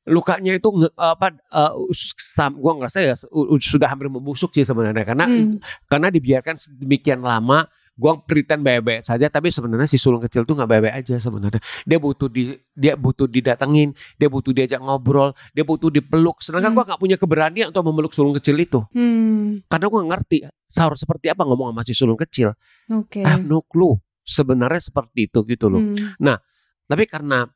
[0.04, 1.72] lukanya itu apa uh,
[2.14, 3.14] sam gua ngerasa ya
[3.58, 5.56] sudah hampir membusuk sih sebenarnya karena Hmm.
[5.88, 10.66] karena dibiarkan sedemikian lama Gua pretend baik-baik saja tapi sebenarnya si sulung kecil tuh nggak
[10.66, 11.62] baik-baik aja sebenarnya.
[11.86, 16.42] Dia butuh di dia butuh didatengin, dia butuh diajak ngobrol, dia butuh dipeluk.
[16.42, 16.78] Sedangkan Hmm.
[16.82, 18.82] gua nggak punya keberanian untuk memeluk sulung kecil itu.
[18.90, 20.38] Hmm, Karena gua nggak ngerti
[20.74, 22.50] harus seperti apa ngomong sama si sulung kecil.
[22.90, 23.22] oke.
[23.22, 23.94] I have no clue.
[24.26, 25.78] Sebenarnya seperti itu gitu loh.
[25.84, 26.40] Hmm,
[26.84, 27.46] Tapi karena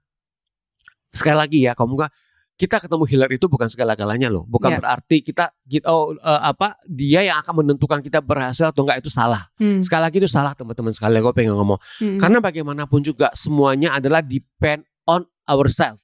[1.08, 2.12] sekali lagi ya kamu gak
[2.58, 4.42] kita ketemu healer itu bukan segala-galanya loh.
[4.44, 4.76] Bukan Ya.
[4.76, 9.08] berarti kita kita oh eh, apa dia yang akan menentukan kita berhasil atau enggak itu
[9.08, 9.46] salah.
[9.56, 11.78] hmm, Sekali lagi itu salah teman-teman sekali gue pengen ngomong.
[12.02, 16.02] hmm, Karena bagaimanapun juga semuanya adalah depend on ourselves.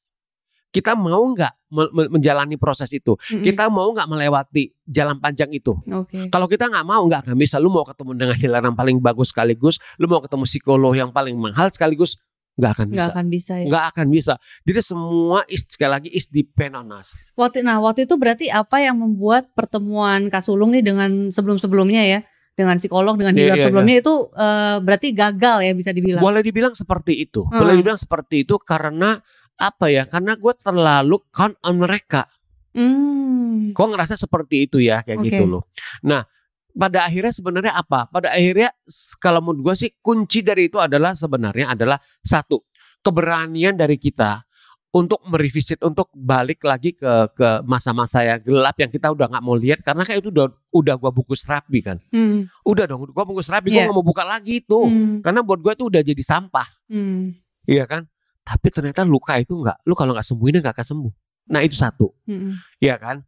[0.70, 3.14] Kita mau nggak me- me- menjalani proses itu?
[3.14, 5.70] hmm, Kita mau nggak melewati jalan panjang itu?
[5.86, 6.26] Oke.
[6.26, 7.62] Kalau kita nggak mau nggak akan bisa.
[7.62, 11.34] Lu mau ketemu dengan healer yang paling bagus sekaligus, lu mau ketemu psikolog yang paling
[11.34, 12.18] mahal sekaligus,
[12.54, 12.98] nggak akan bisa.
[12.98, 13.66] Nggak akan bisa ya.
[13.66, 14.34] Nggak akan bisa.
[14.62, 17.18] Jadi semua is, sekali lagi is depend on us.
[17.34, 22.20] Waktu nah waktu itu berarti apa yang membuat pertemuan Kak Sulung nih dengan sebelum-sebelumnya ya
[22.54, 26.22] dengan psikolog dengan Iya, healer iya, sebelumnya itu eh, berarti gagal ya bisa dibilang.
[26.22, 27.42] Boleh dibilang seperti itu.
[27.42, 27.58] Hmm.
[27.58, 29.18] Boleh dibilang seperti itu karena
[29.58, 30.06] apa ya?
[30.06, 32.30] Karena gue terlalu count on mereka.
[32.74, 33.74] Hmm.
[33.74, 35.26] Kok ngerasa seperti itu ya kayak Oke.
[35.34, 35.62] gitu loh.
[36.06, 36.22] Nah
[36.74, 38.10] pada akhirnya sebenarnya apa?
[38.10, 38.74] Pada akhirnya
[39.16, 42.66] kalau menurut gue sih kunci dari itu adalah sebenarnya adalah satu
[43.00, 44.42] keberanian dari kita
[44.90, 49.58] untuk merevisit untuk balik lagi ke ke masa-masa yang gelap yang kita udah nggak mau
[49.58, 52.46] lihat karena kayak itu udah udah gua bungkus rapi kan Hmm.
[52.62, 53.74] udah dong gua bungkus rapi Iya.
[53.74, 55.18] gua nggak mau buka lagi itu Hmm.
[55.18, 57.34] karena buat gua itu udah jadi sampah Hmm.
[57.66, 58.06] iya kan
[58.46, 61.12] tapi ternyata luka itu nggak lu kalau nggak sembuhin nggak akan sembuh
[61.50, 62.54] nah itu satu Hmm.
[62.78, 63.26] Iya kan?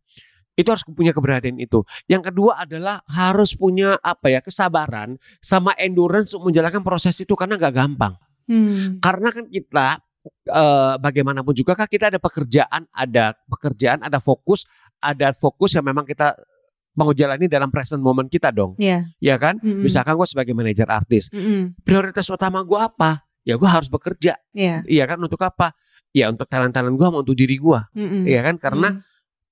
[0.57, 1.85] Itu harus punya keberanian itu.
[2.09, 7.61] Yang kedua adalah harus punya apa ya kesabaran sama endurance untuk menjalankan proses itu karena
[7.61, 8.17] nggak gampang.
[8.49, 8.97] Hmm.
[8.99, 10.01] Karena kan kita
[10.49, 14.65] eh, bagaimanapun juga kan kita ada pekerjaan, ada pekerjaan, ada fokus,
[14.99, 16.35] ada fokus yang memang kita
[16.97, 19.05] mau jalani dalam present moment kita dong, Iya.
[19.21, 19.61] ya kan?
[19.61, 19.85] Hmm.
[19.85, 21.77] Misalkan gue sebagai manajer artis, Hmm.
[21.85, 23.21] prioritas utama gue apa?
[23.45, 24.81] Ya gue harus bekerja, Iya.
[24.89, 25.21] iya kan?
[25.21, 25.77] Untuk apa?
[26.17, 28.25] Ya untuk talent-talent gue, untuk diri gue, Hmm.
[28.25, 28.57] iya kan?
[28.57, 28.97] Karena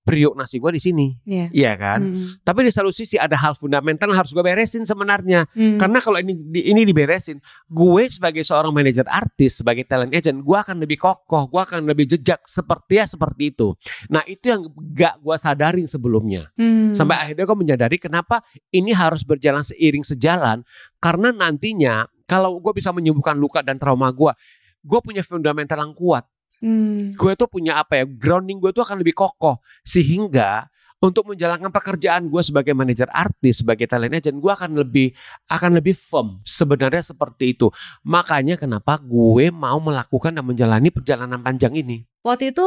[0.04, 1.48] priok nasi gue di sini, Iya.
[1.48, 2.12] iya kan?
[2.12, 2.36] Hmm.
[2.44, 5.48] Tapi di satu sisi ada hal fundamental yang harus gue beresin sebenarnya.
[5.56, 5.80] Hmm.
[5.80, 10.58] Karena kalau ini di- ini diberesin, gue sebagai seorang manajer artis, sebagai talent agent, gue
[10.60, 13.72] akan lebih kokoh, gue akan lebih jejak seperti ya seperti itu.
[14.12, 16.52] Nah itu yang gak gue sadarin sebelumnya.
[16.54, 16.92] Hmm.
[16.92, 20.60] Sampai akhirnya gue menyadari kenapa ini harus berjalan seiring sejalan.
[21.00, 24.36] Karena nantinya kalau gue bisa menyembuhkan luka dan trauma gue,
[24.84, 26.28] gue punya fundamental yang kuat
[26.64, 27.12] Hmm.
[27.12, 30.64] gue tuh punya apa ya grounding gue tuh akan lebih kokoh sehingga
[30.96, 35.12] untuk menjalankan pekerjaan gue sebagai manajer artis sebagai talent agent gue akan lebih
[35.46, 37.68] akan lebih firm sebenarnya seperti itu
[38.00, 42.64] makanya kenapa gue mau melakukan dan menjalani perjalanan panjang ini Waktu itu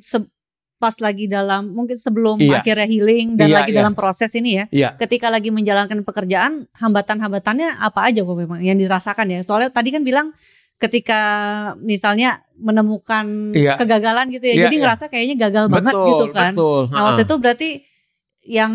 [0.00, 0.32] se-
[0.80, 2.64] pas lagi dalam mungkin sebelum Iya.
[2.64, 3.78] akhirnya healing dan Iya, lagi iya.
[3.84, 4.64] dalam proses ini ya.
[4.72, 4.88] Iya.
[4.96, 9.44] Ketika lagi menjalankan pekerjaan, hambatan-hambatannya apa aja kok memang yang dirasakan ya?
[9.44, 10.32] Soalnya tadi kan bilang
[10.80, 11.20] ketika
[11.76, 13.74] misalnya menemukan Iya.
[13.80, 14.54] kegagalan gitu ya.
[14.54, 14.82] Iya, jadi iya.
[14.84, 16.52] ngerasa kayaknya gagal banget betul gitu kan.
[16.54, 17.68] betul Nah, waktu itu berarti
[18.44, 18.72] yang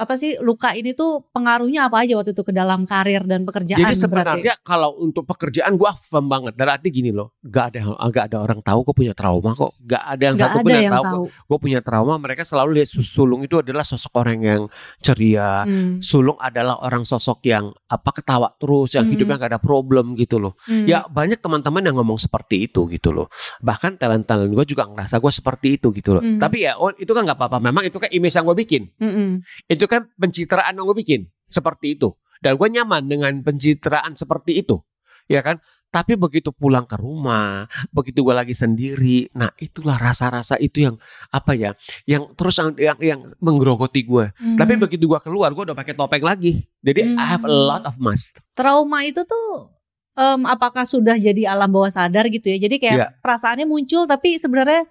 [0.00, 3.76] apa sih luka ini tuh pengaruhnya apa aja waktu itu ke dalam karir dan pekerjaan
[3.76, 4.00] Jadi berarti?
[4.00, 6.56] sebenarnya kalau untuk pekerjaan gue firm banget.
[6.56, 9.76] Dan arti gini loh, gak ada gak ada orang tahu gue punya trauma kok.
[9.84, 11.24] Gak ada yang Nggak satu ada pun yang yang tahu, tahu.
[11.28, 12.14] gue punya trauma.
[12.16, 14.62] Mereka selalu lihat Sulung itu adalah sosok orang yang
[14.98, 15.98] ceria, Hmm.
[16.00, 19.14] Sulung adalah orang sosok yang apa ketawa terus, yang Mm-mm.
[19.18, 20.56] hidupnya gak ada problem gitu loh.
[20.64, 20.86] Hmm.
[20.86, 23.26] Ya banyak teman-teman yang ngomong seperti itu gitu loh.
[23.60, 26.22] Bahkan talent-talent gue juga ngerasa gue seperti itu gitu loh.
[26.22, 26.38] Mm.
[26.38, 27.58] Tapi ya oh, itu kan nggak apa-apa.
[27.58, 28.82] Memang itu kan image yang gue bikin.
[29.02, 29.42] Mm-mm.
[29.66, 32.14] Itu kan pencitraan yang gue bikin seperti itu.
[32.38, 34.78] Dan gue nyaman dengan pencitraan seperti itu.
[35.26, 35.58] Ya kan?
[35.90, 40.98] Tapi begitu pulang ke rumah, begitu gue lagi sendiri, nah itulah rasa-rasa itu yang
[41.30, 41.70] apa ya,
[42.02, 44.30] yang terus yang yang, yang menggerogoti gue.
[44.34, 44.58] Hmm.
[44.58, 46.66] Tapi begitu gua keluar, gua udah pakai topeng lagi.
[46.82, 47.62] Jadi I have a Hmm.
[47.66, 48.42] lot of mask.
[48.54, 49.70] trauma itu tuh
[50.14, 52.58] em, apakah sudah jadi alam bawah sadar gitu ya?
[52.58, 53.08] Jadi kayak Iya.
[53.22, 54.82] perasaannya muncul tapi sebenarnya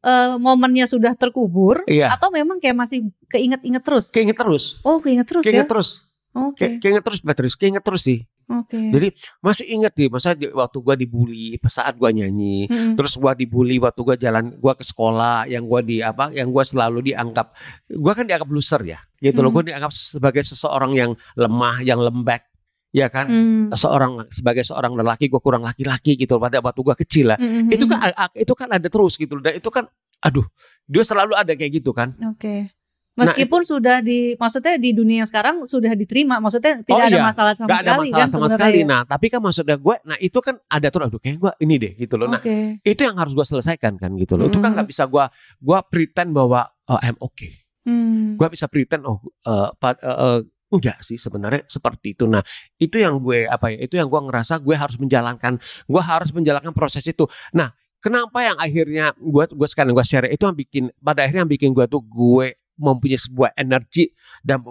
[0.00, 2.10] eh, momennya sudah terkubur Iya.
[2.10, 4.10] atau memang kayak masih keinget-inget terus?
[4.10, 4.80] Keinget terus.
[4.80, 5.70] oh, keinget terus Keinget ya.
[5.70, 5.90] terus.
[6.30, 6.62] Oke.
[6.62, 7.56] Kayak Keinget terus, Beatrice.
[7.58, 8.22] Keinget terus sih.
[8.46, 8.74] Oke.
[8.74, 12.98] Jadi masih inget nih, masa di- waktu gua dibully, pas saat gua nyanyi, Mm-mm.
[12.98, 16.62] terus gua dibully waktu gua jalan, gua ke sekolah, yang gua di apa, yang gua
[16.62, 17.54] selalu dianggap,
[17.94, 19.50] gua kan dianggap loser ya, gitu loh.
[19.50, 19.54] Hmm.
[19.54, 22.42] Gua dianggap sebagai seseorang yang lemah, yang lembek,
[22.90, 23.26] ya kan?
[23.26, 23.64] Hmm.
[23.70, 26.36] Seorang sebagai seorang lelaki, gua kurang laki-laki gitu.
[26.36, 27.70] Pada waktu gua kecil lah, Mm-mm.
[27.70, 29.38] itu kan a- itu kan ada terus gitu.
[29.38, 29.86] Dan itu kan,
[30.20, 30.46] aduh,
[30.84, 32.14] dia selalu ada kayak gitu kan.
[32.28, 32.70] Oke.
[33.10, 37.10] Nah, Meskipun sudah di, maksudnya di dunia yang sekarang sudah diterima, maksudnya tidak Oh, ada
[37.12, 37.24] iya.
[37.26, 38.78] masalah sama Gak ada sekali masalah kan sama sekali.
[38.80, 38.86] ya?
[38.86, 41.92] Nah, tapi kan maksudnya gue, nah itu kan ada terus, aduh kayak gue ini deh
[41.98, 42.30] gitu loh.
[42.30, 42.40] Nah,
[42.80, 44.48] itu yang harus gue selesaikan kan gitu loh.
[44.48, 44.76] Itu kan Mm.
[44.78, 45.24] nggak bisa gue,
[45.58, 47.50] gue pretend bahwa oh, I'm okay.
[47.84, 48.38] Hmm.
[48.38, 50.38] Gue bisa pretend oh, eh, pa- eh, eh,
[50.70, 52.30] Enggak sih sebenarnya seperti itu.
[52.30, 52.46] Nah,
[52.78, 53.78] itu yang gue apa ya?
[53.82, 55.58] Itu yang gue ngerasa gue harus menjalankan,
[55.90, 57.26] gue harus menjalankan proses itu.
[57.50, 61.52] Nah, kenapa yang akhirnya gue gue sekarang gue share itu yang bikin pada akhirnya yang
[61.52, 64.08] bikin gue tuh gue mempunyai sebuah energi
[64.46, 64.62] dan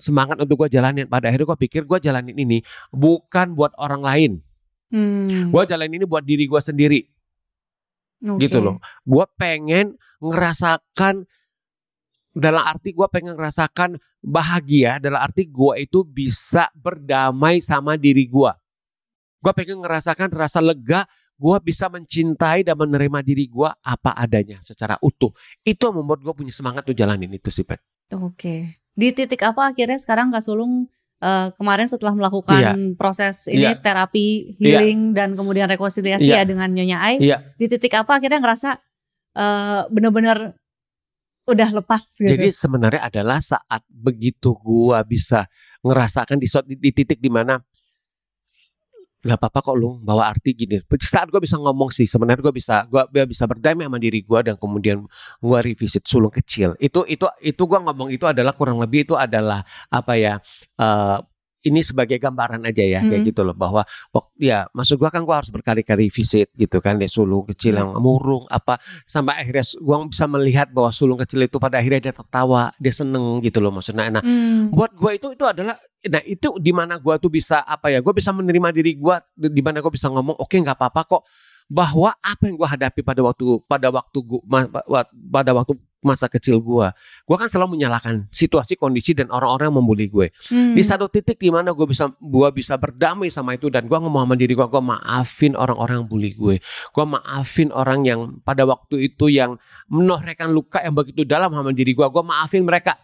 [0.00, 1.06] semangat untuk gue jalanin.
[1.06, 4.32] Pada akhirnya gue pikir gue jalanin ini bukan buat orang lain.
[4.88, 5.52] Hmm.
[5.52, 7.00] Gue jalanin ini buat diri gue sendiri
[8.24, 8.48] Oke.
[8.48, 8.80] gitu loh.
[9.04, 11.28] Gue pengen ngerasakan
[12.34, 18.52] dalam arti gue pengen ngerasakan bahagia dalam arti gue itu bisa berdamai sama diri gue.
[19.38, 24.98] Gue pengen ngerasakan rasa lega, gue bisa mencintai dan menerima diri gue apa adanya secara
[24.98, 25.30] utuh.
[25.62, 27.78] Itu yang membuat gue punya semangat tuh jalanin itu sih, Pet.
[28.10, 28.82] Oke.
[28.94, 30.90] Di titik apa akhirnya sekarang Kak Sulung
[31.24, 32.72] eh, kemarin setelah melakukan Iya.
[32.98, 33.80] proses ini Iya.
[33.80, 36.42] terapi healing dan kemudian rekonsiliasi Iya.
[36.42, 37.40] ya dengan Nyonya Ai, Iya.
[37.56, 38.76] di titik apa akhirnya ngerasa
[39.34, 40.52] eh, benar-benar
[41.44, 42.28] udah lepas gitu.
[42.28, 45.44] Jadi sebenarnya adalah saat begitu gue bisa
[45.84, 47.60] ngerasakan di, di, di titik di mana
[49.24, 50.84] nggak apa-apa kok lu bawa arti gini.
[51.00, 54.56] Saat gue bisa ngomong sih sebenarnya gue bisa gue bisa berdamai sama diri gue dan
[54.60, 55.00] kemudian
[55.40, 56.76] gue revisit sulung kecil.
[56.76, 60.36] Itu itu itu gue ngomong itu adalah kurang lebih itu adalah apa ya
[60.76, 61.18] eh,
[61.64, 63.28] ini sebagai gambaran aja ya kayak Mhm.
[63.32, 63.82] gitu loh bahwa
[64.36, 68.44] ya maksud gua kan gua harus berkali-kali visit gitu kan di sulung kecil yang murung
[68.46, 72.92] apa sampai akhirnya gua bisa melihat bahwa sulung kecil itu pada akhirnya dia tertawa dia
[72.92, 74.68] seneng gitu loh maksudnya nah Hmm.
[74.70, 75.74] buat gue itu itu adalah
[76.04, 79.62] nah itu di mana gue tuh bisa apa ya gue bisa menerima diri gue di
[79.64, 81.22] mana gue bisa ngomong oke nggak apa-apa kok
[81.64, 84.68] bahwa apa yang gue hadapi pada waktu pada waktu gua,
[85.32, 85.72] pada waktu
[86.04, 86.86] masa kecil gue
[87.24, 90.76] gue kan selalu menyalahkan situasi kondisi dan orang-orang yang membuli gue Hmm.
[90.76, 94.28] di satu titik di mana gue bisa gua bisa berdamai sama itu dan gue ngomong
[94.28, 99.08] sama diri gue gue maafin orang-orang yang bully gue gue maafin orang yang pada waktu
[99.08, 99.56] itu yang
[99.88, 102.94] menorehkan luka yang begitu dalam sama diri gue gue maafin mereka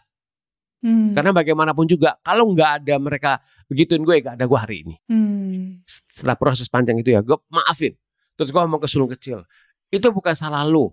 [0.80, 1.12] Hmm.
[1.12, 3.30] karena bagaimanapun juga kalau nggak ada mereka
[3.68, 4.96] begituin gue nggak ada gue hari ini.
[5.12, 5.84] Hmm.
[5.84, 7.92] Setelah proses panjang itu ya gue maafin.
[8.32, 9.44] Terus gue ngomong ke sulung kecil.
[9.92, 10.88] Itu bukan salah lu.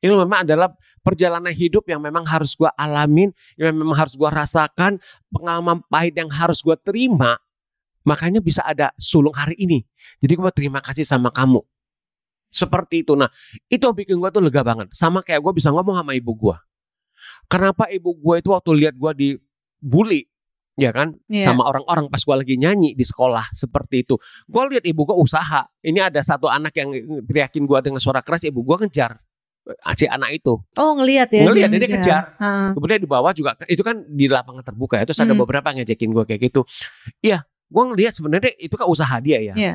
[0.00, 0.72] Itu memang adalah
[1.04, 4.96] perjalanan hidup yang memang harus gue alamin, yang memang harus gue rasakan,
[5.28, 7.36] pengalaman pahit yang harus gue terima.
[8.08, 9.84] Makanya bisa ada sulung hari ini.
[10.24, 11.60] Jadi gue terima kasih sama kamu.
[12.48, 13.12] Seperti itu.
[13.12, 13.28] Nah
[13.68, 14.88] itu yang bikin gue tuh lega banget.
[14.96, 16.56] Sama kayak gue bisa ngomong sama ibu gue.
[17.52, 20.24] Kenapa ibu gue itu waktu lihat gue dibully,
[20.80, 21.52] ya kan, Iya.
[21.52, 24.16] sama orang-orang pas gue lagi nyanyi di sekolah seperti itu.
[24.48, 25.68] Gue lihat ibu gue usaha.
[25.84, 26.88] Ini ada satu anak yang
[27.28, 29.20] teriakin gue dengan suara keras, ibu gue ngejar
[29.94, 30.56] si anak itu.
[30.76, 31.46] Oh ngelihat ya.
[31.46, 32.22] Ngelihat, dia kejar.
[32.40, 32.72] Ha.
[32.74, 35.04] Kemudian di bawah juga itu kan di lapangan terbuka ya.
[35.06, 35.42] Terus ada Hmm.
[35.44, 36.64] beberapa yang ngejekin gue kayak gitu.
[37.20, 39.54] Iya, gue ngelihat sebenarnya itu kan usaha dia ya.
[39.54, 39.74] Iya.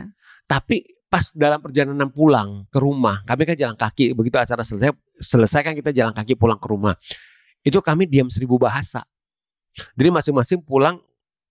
[0.49, 4.11] Tapi pas dalam perjalanan pulang ke rumah, kami kan jalan kaki.
[4.17, 6.97] Begitu acara selesai, selesai kan kita jalan kaki pulang ke rumah.
[7.63, 9.05] Itu kami diam seribu bahasa.
[9.95, 10.99] Jadi masing-masing pulang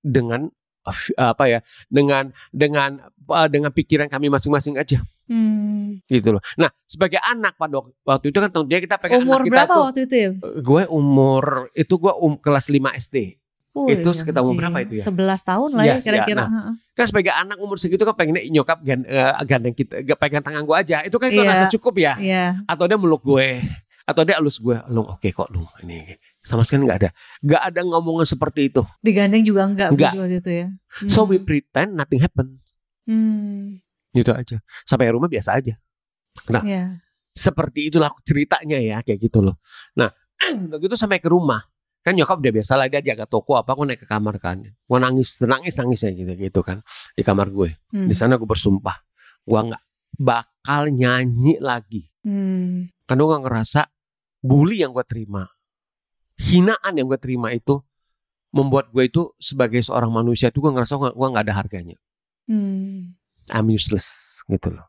[0.05, 0.49] dengan
[0.85, 6.05] eh, apa ya, dengan dengan eh, dengan pikiran kami masing-masing aja Hmm.
[6.05, 6.43] gitu loh.
[6.55, 9.55] Nah sebagai anak pada wak- waktu itu kan tentu dia kita pengen Umur anak kita
[9.59, 9.85] berapa tuh.
[9.85, 10.31] waktu itu ya?
[10.61, 13.41] Gue umur itu gue um, kelas 5 SD.
[13.73, 15.05] Oh, Itu iya sekitar umur berapa itu ya?
[15.05, 16.45] 11 tahun lah Iya, ya kira-kira.
[16.45, 16.71] iya, Ha.
[16.95, 20.63] Kan sebagai anak umur segitu kan pengennya nyokap gan, eh, gandeng kita, gak pegang tangan
[20.63, 21.03] gue aja.
[21.03, 21.51] Itu kan itu Iya.
[21.51, 22.15] rasa cukup ya.
[22.17, 22.45] Iya.
[22.65, 23.59] atau dia meluk gue
[24.05, 26.05] atau dia elus gue lu oke kok lu ini
[26.39, 27.11] sama sekali nggak ada
[27.41, 30.13] nggak ada ngomongan seperti itu Digandeng juga enggak, Enggak.
[30.13, 30.67] begitu waktu itu ya.
[30.69, 31.09] Hmm.
[31.09, 32.61] so we pretend nothing happen
[33.03, 33.81] Hmm.
[34.15, 35.75] Gitu aja sampai rumah biasa aja
[36.51, 36.63] Nah.
[36.63, 36.99] Iya.
[37.31, 39.59] seperti itulah ceritanya ya kayak gitu loh
[39.93, 40.11] nah
[40.73, 41.63] begitu sampai ke rumah
[42.01, 44.99] kan nyokap udah biasa lah dia jaga toko apa aku naik ke kamar kan gue
[44.99, 48.07] nangis nangis nangis ya gitu gitu kan di kamar gue Hmm.
[48.07, 48.99] di sana gue bersumpah
[49.41, 49.83] gue nggak
[50.17, 52.91] bakal nyanyi lagi Hmm.
[53.05, 53.83] karena gue ngerasa
[54.41, 55.49] bully yang gue terima
[56.37, 57.79] hinaan yang gue terima itu
[58.51, 61.97] membuat gue itu sebagai seorang manusia itu gue ngerasa gue gue nggak ada harganya
[62.45, 63.17] Hmm.
[63.51, 64.87] I'm useless gitu loh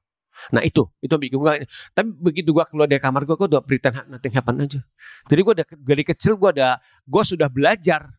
[0.54, 1.54] nah itu itu bikin gue
[1.90, 4.80] tapi begitu gue keluar dari kamar gue gue udah pretend nothing happen aja
[5.26, 8.14] jadi gue udah dari kecil gue ada gue sudah belajar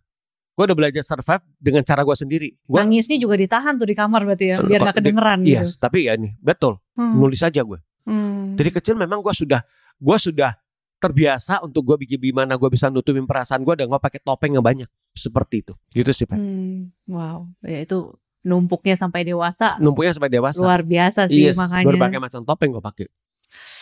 [0.57, 4.27] gue udah belajar survive dengan cara gue sendiri gue Nangisnya juga ditahan tuh di kamar
[4.27, 5.87] berarti ya, biar nggak kedengeran yes gitu.
[5.87, 7.12] tapi ya nih betul Hmm.
[7.20, 8.55] nulis aja gue Hmm.
[8.55, 9.61] Dari kecil memang gue sudah
[9.99, 10.55] gue sudah
[10.96, 14.62] terbiasa untuk gue bikin gimana gue bisa nutupin perasaan gue dan gue pakai topeng yang
[14.64, 15.75] banyak seperti itu.
[15.92, 16.38] Gitu sih Pak.
[16.38, 16.94] Hmm.
[17.11, 18.14] Wow, ya itu
[18.47, 20.63] numpuknya sampai dewasa Numpuknya sampai dewasa.
[20.63, 21.83] luar biasa sih Yes, makanya.
[21.85, 23.07] berbagai macam topeng gue pakai.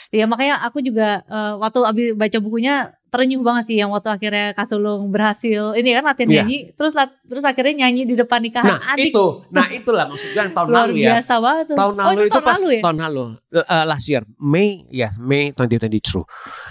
[0.07, 2.75] Iya makanya aku juga eh, waktu abis baca bukunya
[3.09, 6.37] terenyuh banget sih yang waktu akhirnya Kasulung berhasil ini kan latihan Iya.
[6.41, 10.41] nyanyi terus lat- terus akhirnya nyanyi di depan nikahan Nah adik itu, nah itulah maksudnya
[10.41, 11.09] yang tahun luar lalu ya.
[11.15, 11.77] biasa banget tuh.
[11.77, 12.83] Tahun oh, lalu itu, itu, tahun pas lalu ya?
[12.83, 13.25] tahun lalu
[13.55, 16.23] eh, last year Mei yes Mei 2022.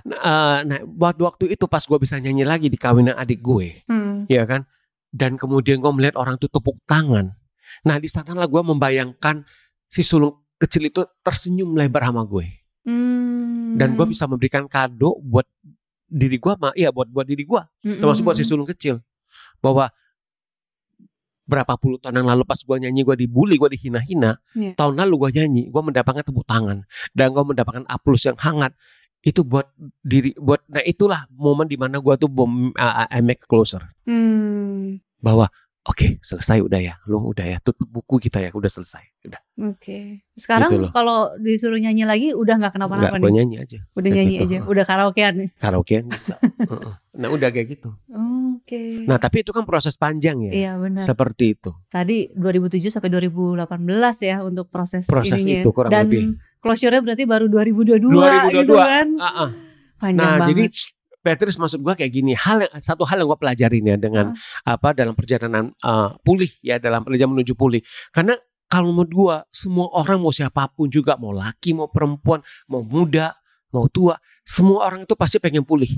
[0.05, 3.83] Nah, eh, nah waktu waktu itu pas gue bisa nyanyi lagi di kawinan adik gue,
[3.85, 4.23] Hmm.
[4.27, 4.63] ya kan?
[5.09, 7.37] dan kemudian gue melihat orang tuh tepuk tangan.
[7.83, 9.43] Nah di sanalah gue membayangkan
[9.85, 12.47] si sulung kecil itu tersenyum lebar sama gue
[12.83, 13.79] Hmm.
[13.79, 15.47] dan gue bisa memberikan kado buat
[16.03, 18.03] diri gue, iya buat buat diri gue, Mm-mm.
[18.03, 18.99] termasuk buat si sulung kecil
[19.63, 19.87] bahwa
[21.43, 24.75] berapa puluh tahun yang lalu pas gue nyanyi gue dibully gue dihina-hina Iya.
[24.75, 28.71] tahun lalu gue nyanyi gue mendapatkan tepuk tangan dan gue mendapatkan aplaus yang hangat
[29.19, 29.67] itu buat
[29.99, 34.99] diri buat nah itulah momen di mana gue tuh bom, uh, I make closer Hmm.
[35.19, 35.47] bahwa
[35.83, 40.25] oke selesai udah ya lu udah ya tutup buku kita ya udah selesai udah Oke.
[40.33, 43.29] Sekarang Gitu kalau disuruh nyanyi lagi udah nggak kenapa-napa nih.
[43.31, 44.45] nyanyi aja Udah kayak nyanyi gitu.
[44.49, 45.49] aja, udah karaokean nih.
[45.55, 46.35] karaokean bisa
[47.21, 49.05] nah udah kayak gitu Oke.
[49.05, 50.97] nah tapi itu kan proses panjang ya iya benar.
[50.99, 53.61] seperti itu Tadi 2007 sampai 2018
[54.23, 55.61] ya untuk proses, Proses ininya.
[55.61, 56.23] itu kurang Dan lebih.
[56.57, 58.57] closure-nya berarti baru 2022, 2022.
[58.57, 59.07] gitu kan.
[59.17, 59.49] Ah, ah.
[59.95, 60.49] Panjang Nah, banget.
[60.49, 60.63] jadi
[61.23, 64.35] Petrus maksud gua kayak gini, hal satu hal yang gua pelajarin ya dengan
[64.67, 67.79] apa dalam perjalanan uh, pulih ya dalam perjalanan menuju pulih.
[68.11, 68.35] Karena
[68.67, 73.31] kalau menurut gua semua orang mau siapa pun juga mau laki mau perempuan mau muda
[73.71, 75.89] mau tua semua orang itu pasti pengen pulih.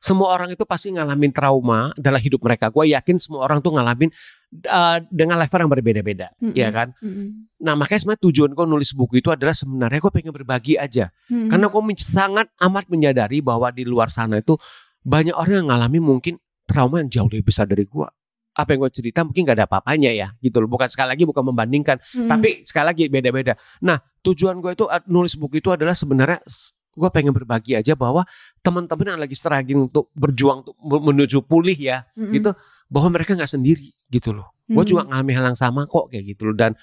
[0.00, 2.72] Semua orang itu pasti ngalamin trauma dalam hidup mereka.
[2.72, 4.08] Gua yakin semua orang tuh ngalamin
[4.50, 6.54] uh, dengan level yang berbeda-beda, Mm-mm.
[6.54, 6.90] ya kan?
[6.98, 7.50] Mm-mm.
[7.62, 11.08] Nah makanya sebenarnya tujuan gue nulis buku itu adalah sebenarnya gue pengen berbagi aja.
[11.30, 11.48] Mm-mm.
[11.48, 14.58] Karena gue men- sangat amat menyadari bahwa di luar sana itu
[15.06, 16.34] banyak orang yang ngalami mungkin
[16.66, 18.08] trauma yang jauh lebih besar dari gue.
[18.50, 20.68] Apa yang gue cerita mungkin gak ada apa-apanya ya gitu loh.
[20.68, 21.96] Bukan sekali lagi bukan membandingkan.
[22.02, 22.28] Mm-mm.
[22.28, 23.54] Tapi sekali lagi beda-beda.
[23.86, 26.42] Nah tujuan gue itu nulis buku itu adalah sebenarnya
[26.90, 28.26] gue pengen berbagi aja bahwa
[28.66, 32.34] teman-teman yang lagi struggling untuk berjuang untuk men- menuju pulih ya Mm-mm.
[32.34, 32.50] gitu
[32.90, 34.50] bahwa mereka nggak sendiri gitu loh.
[34.66, 34.90] Gue Mm-mm.
[34.90, 36.74] juga ngalami hal yang sama kok kayak gitu loh dan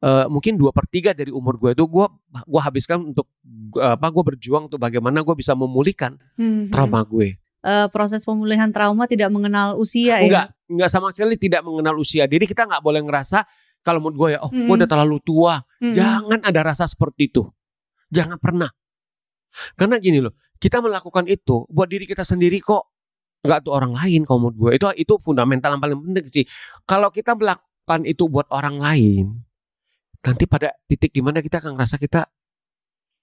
[0.00, 2.06] eh, mungkin dua per tiga dari umur gue itu gue
[2.46, 3.26] gua habiskan untuk
[3.78, 6.70] eh, apa gue berjuang untuk bagaimana gue bisa memulihkan Mm-mm.
[6.70, 7.38] trauma gue.
[7.62, 10.26] Eh, proses pemulihan trauma tidak mengenal usia ya.
[10.26, 12.26] Enggak, enggak sama sekali tidak mengenal usia.
[12.26, 13.46] Jadi kita nggak boleh ngerasa
[13.82, 14.78] kalau menurut gue ya, oh gue Mm.
[14.78, 15.54] udah terlalu tua.
[15.82, 15.94] Mm-mm.
[15.94, 17.42] Jangan ada rasa seperti itu.
[18.10, 18.70] Jangan pernah.
[19.78, 22.91] Karena gini loh, kita melakukan itu buat diri kita sendiri kok.
[23.42, 24.70] Nggak tuh orang lain kalau menurut gue.
[24.78, 26.44] Itu itu fundamental yang paling penting sih.
[26.86, 29.42] Kalau kita melakukan itu buat orang lain,
[30.22, 32.30] nanti pada titik di mana kita akan ngerasa kita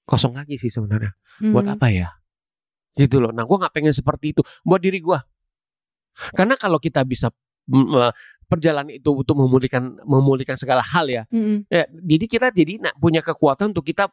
[0.03, 1.15] kosong lagi sih sebenarnya.
[1.39, 1.73] Buat Mm.
[1.79, 2.08] apa ya?
[2.99, 3.32] Gitu loh.
[3.32, 4.41] Nah gue nggak pengen seperti itu.
[4.67, 5.19] Buat diri gue.
[6.36, 7.32] Karena kalau kita bisa
[8.49, 11.69] perjalanan itu untuk memulihkan memulihkan segala hal ya Mm-mm.
[11.69, 14.10] Ya, jadi kita jadi nah, punya kekuatan untuk kita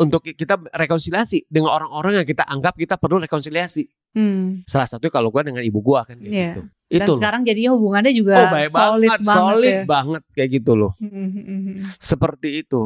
[0.00, 3.84] untuk kita rekonsiliasi dengan orang-orang yang kita anggap kita perlu rekonsiliasi.
[4.14, 4.62] Mm.
[4.64, 6.46] Salah satu kalau gua dengan ibu gua kan kayak Iya.
[6.48, 6.62] gitu.
[6.84, 7.18] Dan Itu loh.
[7.18, 9.82] sekarang jadinya hubungannya juga Oh, baik solid banget, banget, solid ya.
[9.84, 10.92] banget kayak gitu loh.
[10.96, 11.76] Mm-mm, mm-mm.
[11.98, 12.82] Seperti itu.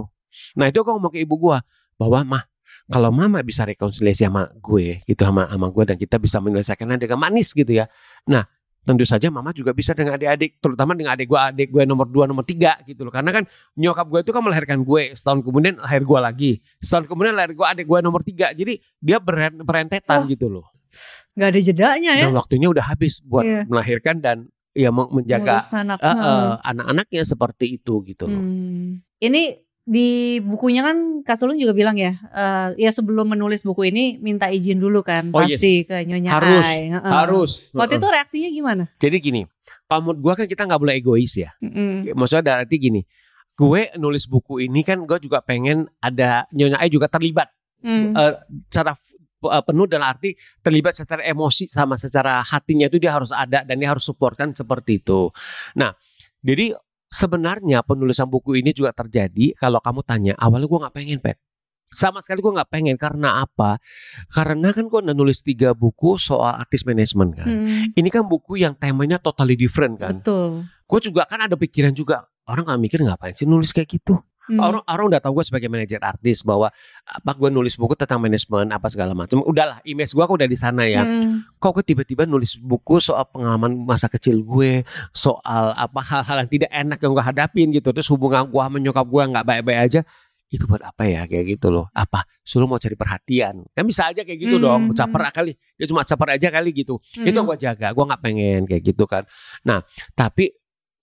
[0.54, 1.60] Nah, itu aku ngomong ke ibu gua
[1.94, 2.44] bahwa mah
[2.86, 7.20] kalau mama bisa rekonsiliasi sama gue gitu sama sama gue dan kita bisa menyelesaikannya dengan
[7.20, 7.84] manis gitu ya.
[8.24, 8.48] Nah,
[8.80, 12.24] tentu saja mama juga bisa dengan adik-adik, terutama dengan adik gue, adik gue nomor 2,
[12.24, 13.12] nomor 3 gitu loh.
[13.12, 16.52] Karena kan nyokap gue itu kan melahirkan gue, setahun kemudian lahir gue lagi.
[16.80, 18.56] Setahun kemudian lahir gue adik gue nomor 3.
[18.56, 20.28] Jadi dia beren- berentetan Oh.
[20.30, 20.64] gitu loh.
[21.32, 22.24] Nggak ada jedanya ya.
[22.26, 23.62] Dan waktunya udah habis buat Iya.
[23.64, 24.36] melahirkan dan
[24.72, 25.98] ya men- menjaga Ngurus anak.
[25.98, 26.48] eh, eh, Heeh.
[26.64, 28.38] anak-anaknya seperti itu gitu loh.
[28.38, 29.02] Hmm.
[29.18, 29.42] Ini
[29.82, 34.46] di bukunya kan Kak Sulung juga bilang ya, eh, ya sebelum menulis buku ini minta
[34.46, 36.92] izin dulu kan, Oh, pasti ke Nyonya Harus, Ai.
[36.92, 37.00] Heeh.
[37.10, 37.50] Harus.
[37.72, 38.84] Waktu itu reaksinya gimana?
[38.96, 39.42] Jadi gini,
[39.84, 41.56] kalau gue kan kita nggak boleh egois ya.
[41.58, 42.12] Mm-mm.
[42.12, 43.00] Maksudnya berarti gini,
[43.54, 47.48] gue nulis buku ini kan gue juga pengen ada Nyonya Ai juga terlibat
[47.78, 48.10] Mm.
[48.68, 53.30] secara f- eh, penuh dalam arti terlibat secara emosi sama secara hatinya itu dia harus
[53.30, 55.30] ada dan dia harus support kan seperti itu.
[55.78, 55.94] Nah,
[56.42, 56.74] jadi
[57.08, 61.40] sebenarnya penulisan buku ini juga terjadi kalau kamu tanya awalnya gue nggak pengen pet
[61.88, 63.80] sama sekali gue nggak pengen karena apa
[64.28, 67.96] karena kan gue udah nulis tiga buku soal artis manajemen kan Mm.
[67.96, 70.68] ini kan buku yang temanya totally different kan Betul.
[70.68, 74.58] gue juga kan ada pikiran juga orang nggak mikir ngapain sih nulis kayak gitu Mm.
[74.58, 76.72] orang orang udah tahu gue sebagai manajer artis bahwa
[77.04, 80.88] apa gue nulis buku tentang manajemen apa segala macam udahlah image gue udah di sana
[80.88, 81.04] ya.
[81.04, 81.60] Mm.
[81.60, 84.82] kok gue tiba-tiba nulis buku soal pengalaman masa kecil gue
[85.12, 87.92] soal apa hal-hal yang tidak enak yang gue hadapin gitu.
[87.92, 90.00] Terus hubungan gue sama nyokap gue nggak baik-baik aja.
[90.48, 91.92] Itu buat apa ya kayak gitu loh.
[91.92, 92.24] Apa?
[92.40, 93.68] Suruh mau cari perhatian.
[93.76, 94.64] Kan bisa aja kayak gitu Hmm.
[94.64, 95.52] dong caper kali.
[95.76, 96.96] Dia cuma caper aja kali gitu.
[97.20, 97.46] Itu Mm.
[97.52, 97.92] gue jaga.
[97.92, 99.28] Gue nggak pengen kayak gitu kan.
[99.68, 99.84] Nah
[100.16, 100.56] tapi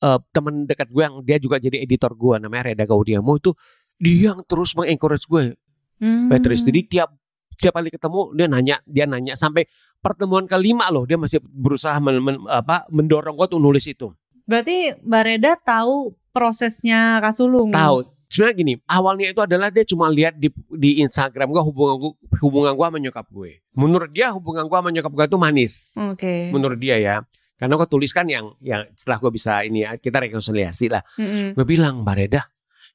[0.05, 3.51] eh, teman dekat gue yang dia juga jadi editor gue namanya Reda Gaudiamo itu
[3.95, 5.57] dia yang terus mengencourage gue
[5.95, 6.27] Mm.
[6.27, 7.09] Petrus jadi tiap
[7.49, 9.63] setiap kali ketemu dia nanya dia nanya sampai
[9.97, 14.11] pertemuan kelima loh dia masih berusaha men- men- apa mendorong gue tuh nulis itu
[14.43, 17.71] Berarti Mbak Reda tahu prosesnya Kak Sulung.
[17.71, 22.11] tahu sebenarnya gini awalnya itu adalah dia cuma lihat di di Instagram gue hubungan gue
[22.43, 26.51] hubungan gue sama nyokap gue menurut dia hubungan gue sama nyokap gue itu manis Oke.
[26.51, 27.15] menurut dia ya
[27.55, 31.01] Karena gue tulis kan yang yang setelah gue bisa ini ya, kita rekonsiliasi lah.
[31.15, 31.53] Mm-mm.
[31.53, 32.41] Gue bilang, Mbak Reda,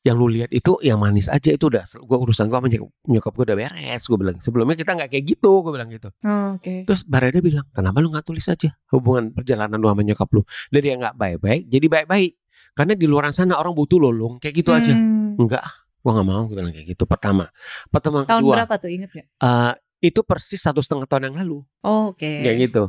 [0.00, 3.32] yang lu lihat itu yang manis aja itu udah gue urusan gue sama nyok- nyokap
[3.34, 6.88] gue udah beres gue bilang sebelumnya kita nggak kayak gitu gue bilang gitu Oh, Oke.
[6.88, 10.40] terus Mbak Reda bilang kenapa lu nggak tulis aja hubungan perjalanan lu sama nyokap lu
[10.66, 12.32] dari yang nggak baik-baik jadi baik-baik
[12.72, 15.36] karena di luar sana orang butuh lolong kayak gitu aja Hmm.
[15.36, 17.44] enggak ah, gua nggak mau gue bilang kayak gitu pertama
[17.86, 19.26] pertemuan Tahun kedua berapa tuh inget gak?
[19.36, 22.40] eh, itu persis satu setengah tahun yang lalu Oh, Oke.
[22.40, 22.88] kayak gitu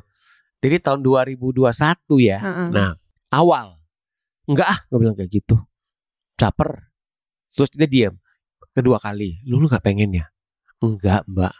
[0.61, 1.65] jadi tahun 2021
[2.21, 2.67] ya Heeh.
[2.69, 2.93] Nah,
[3.33, 3.81] awal
[4.45, 5.55] enggak ah, gue bilang kayak gitu.
[6.37, 6.91] Caper.
[7.53, 8.15] Terus dia diam.
[8.71, 10.25] Kedua kali, lu lu nggak pengen ya?
[10.79, 11.53] Enggak, Mbak.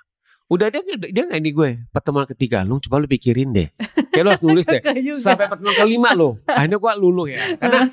[0.52, 1.70] Udah dia dia nggak ini gue.
[1.92, 3.68] Pertemuan ketiga, lu coba lu pikirin deh.
[4.12, 4.82] Kayak lu harus nulis deh.
[5.16, 6.40] Sampai pertemuan kelima lo.
[6.48, 7.56] Akhirnya gue luluh ya.
[7.56, 7.88] Karena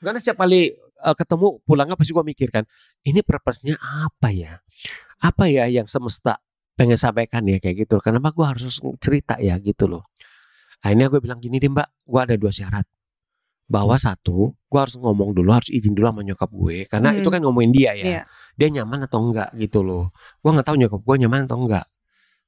[0.00, 2.64] karena setiap kali eh, ketemu pulangnya pasti gue mikirkan,
[3.04, 4.60] ini purpose-nya apa ya?
[5.20, 6.40] Apa ya yang semesta
[6.76, 8.00] pengen sampaikan ya kayak gitu.
[8.00, 10.04] Kenapa gue harus cerita ya gitu loh.
[10.84, 12.86] Akhirnya gue bilang gini deh mbak, gue ada dua syarat.
[13.66, 16.86] Bahwa satu, gue harus ngomong dulu, harus izin dulu sama nyokap gue.
[16.86, 17.18] Karena Hmm.
[17.18, 18.04] itu kan ngomongin dia ya.
[18.06, 18.22] Iya.
[18.54, 20.14] Dia nyaman atau enggak gitu loh.
[20.38, 21.86] Gue nggak tahu nyokap gue nyaman atau enggak.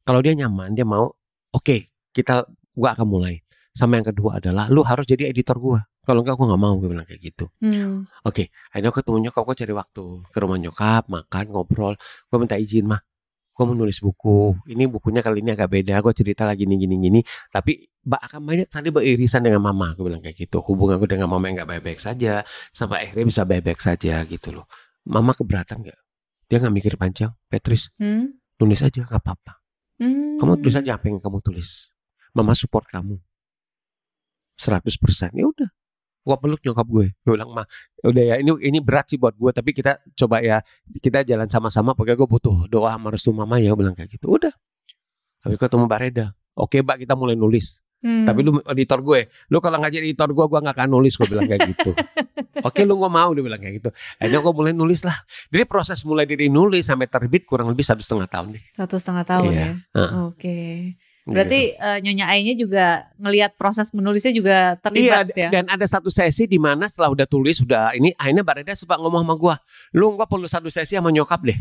[0.07, 1.11] Kalau dia nyaman, dia mau,
[1.51, 1.77] oke
[2.15, 2.47] kita
[2.79, 3.43] gue akan mulai.
[3.75, 5.81] Sama yang kedua adalah, lu harus jadi editor gue.
[6.07, 6.75] Kalau enggak, gue nggak mau.
[6.79, 7.51] Gue bilang kayak gitu.
[7.61, 8.07] Hmm.
[8.23, 11.95] Oke, akhirnya aku ketemu nyokap, gue cari waktu ke rumah nyokap, makan, ngobrol.
[12.31, 13.03] Gue minta izin mah,
[13.59, 14.55] gue mau nulis buku.
[14.71, 15.99] Ini bukunya kali ini agak beda.
[15.99, 17.21] Gue cerita lagi gini gini gini.
[17.51, 19.99] Tapi mbak akan banyak tadi beririsan dengan mama.
[19.99, 20.63] Gue bilang kayak gitu.
[20.63, 24.71] Hubungan gue dengan mama yang nggak baik-baik saja, sampai akhirnya bisa baik-baik saja gitu loh.
[25.11, 25.99] Mama keberatan nggak?
[26.47, 27.35] Dia nggak mikir panjang.
[27.51, 28.39] Petris, Hmm.
[28.63, 29.59] nulis aja nggak apa-apa.
[29.99, 30.39] Hmm.
[30.39, 31.91] Kamu tulis aja apa yang kamu tulis.
[32.39, 33.19] Mama support kamu.
[34.55, 35.35] 100%.
[35.35, 35.71] Ya udah.
[36.29, 37.07] Gua peluk nyokap gue.
[37.25, 37.65] Gue bilang, "Ma,
[38.05, 40.61] udah ya ini ini berat sih buat gue, tapi kita coba ya
[40.93, 44.29] kita jalan sama-sama pokoknya gue butuh doa sama restu mama ya." Gue bilang kayak gitu.
[44.29, 44.53] Udah.
[45.41, 46.27] Tapi ketemu Mbak Reda.
[46.53, 47.81] Oke, Mbak, kita mulai nulis.
[47.99, 48.23] Hmm.
[48.23, 51.19] Tapi lu editor gue, lu kalau nggak jadi editor gue, gue nggak akan nulis.
[51.19, 51.91] Gue bilang kayak gitu.
[52.69, 53.91] Oke, lu nggak mau, dia bilang kayak gitu.
[54.19, 55.19] Akhirnya gue mulai nulis lah.
[55.51, 58.63] Jadi proses mulai dari nulis sampai terbit kurang lebih satu setengah tahun deh.
[58.75, 59.59] satu setengah tahun Iya.
[59.59, 59.69] ya.
[59.99, 60.11] Heeh.
[60.31, 60.59] Oke.
[61.29, 65.49] Berarti eh, Nyonya Ainya juga ngelihat proses menulisnya juga Iya, terlibat ya.
[65.53, 68.97] dan ada satu sesi di mana setelah udah tulis sudah ini akhirnya Mbak Reda sempat
[68.97, 69.55] ngomong sama gua,
[69.93, 71.59] lu gua perlu satu sesi sama nyokap deh.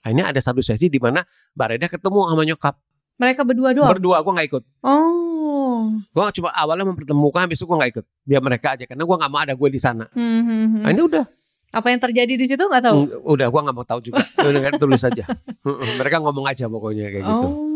[0.00, 2.74] Akhirnya ada satu sesi di mana Mbak Reda ketemu sama nyokap
[3.20, 3.90] Mereka berdua doang.
[3.92, 4.62] berdua, gua nggak ikut.
[4.80, 5.92] oh.
[6.12, 8.04] Gua cuma awalnya mempertemukan, habis itu gua nggak ikut.
[8.24, 10.08] Biar mereka aja, karena gua nggak mau ada gue di sana.
[10.12, 10.82] Hmm, hmm, hmm.
[10.86, 11.24] Akhirnya udah,
[11.70, 12.98] Apa yang terjadi di situ nggak tahu.
[13.30, 14.24] Udah gua nggak mau tahu juga.
[14.38, 15.24] Udah kan tulis aja.
[16.00, 17.30] Mereka ngomong aja pokoknya kayak gitu.
[17.30, 17.69] Oh gitu.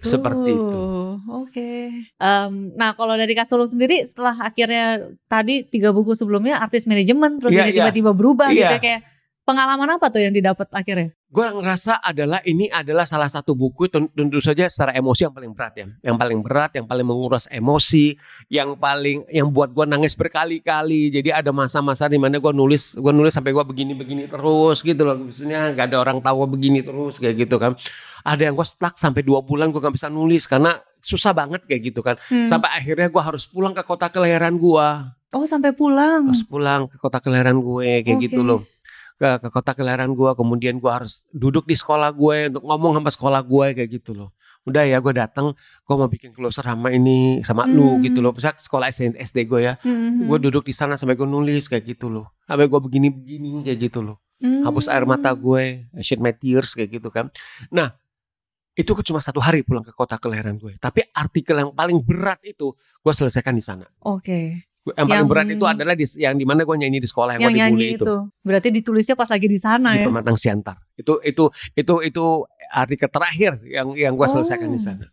[0.00, 0.84] Seperti itu.
[1.28, 1.72] Oke.
[2.16, 7.52] Em, nah kalau dari Kasulu sendiri setelah akhirnya tadi tiga buku sebelumnya artis manajemen terus
[7.52, 7.76] Iya, ini iya.
[7.84, 8.76] tiba-tiba berubah gitu Iya.
[8.76, 9.00] ya kayak
[9.48, 11.16] pengalaman apa tuh yang didapat akhirnya?
[11.28, 15.52] Gue ngerasa adalah ini adalah salah satu buku ten- tentu saja secara emosi yang paling
[15.52, 18.16] berat ya, yang paling berat, yang paling menguras emosi,
[18.48, 21.08] yang paling yang buat gue nangis berkali-kali.
[21.08, 25.16] Jadi ada masa-masa di mana gue nulis, gue nulis sampai gue begini-begini terus gitu loh.
[25.16, 27.72] Maksudnya gak ada orang tahu gue begini terus kayak gitu kan.
[28.24, 31.92] Ada yang gue stuck sampai dua bulan gue gak bisa nulis karena susah banget kayak
[31.92, 32.16] gitu kan.
[32.28, 32.44] Hmm.
[32.44, 34.88] Sampai akhirnya gue harus pulang ke kota kelahiran gue
[35.28, 36.24] Oh sampai pulang.
[36.32, 38.24] harus pulang ke kota kelahiran gue kayak Oke.
[38.32, 38.64] gitu loh
[39.18, 43.10] ke, ke kota kelahiran gue kemudian gue harus duduk di sekolah gue untuk ngomong sama
[43.10, 44.30] sekolah gue kayak gitu loh.
[44.62, 48.04] Udah ya gue datang gue mau bikin closer sama ini sama lu Hmm.
[48.06, 48.30] gitu loh.
[48.30, 51.82] Misalnya sekolah SD, SD gue ya Hmm, gue duduk di sana sampai gue nulis kayak
[51.84, 52.30] gitu loh.
[52.46, 54.22] Sampai gue begini begini kayak gitu loh.
[54.38, 54.62] Hmm.
[54.62, 57.26] hapus air mata gue shed my tears kayak gitu kan.
[57.74, 57.98] Nah
[58.78, 62.70] itu cuma satu hari pulang ke kota kelahiran gue tapi artikel yang paling berat itu
[63.02, 63.82] gue selesaikan di sana.
[63.98, 64.70] Oke.
[64.88, 67.42] Yang paling Yang- berat itu adalah di, yang di mana gue nyanyi di sekolah Yang
[67.42, 68.14] yang, gue dibully nyanyi itu.
[68.40, 70.06] Berarti ditulisnya pas lagi di sana di ya.
[70.08, 70.76] Pematang Siantar.
[70.96, 71.44] Itu itu
[71.76, 72.24] itu itu
[72.68, 74.84] artikel terakhir yang yang gue selesaikan di Oh.
[74.84, 75.06] sana.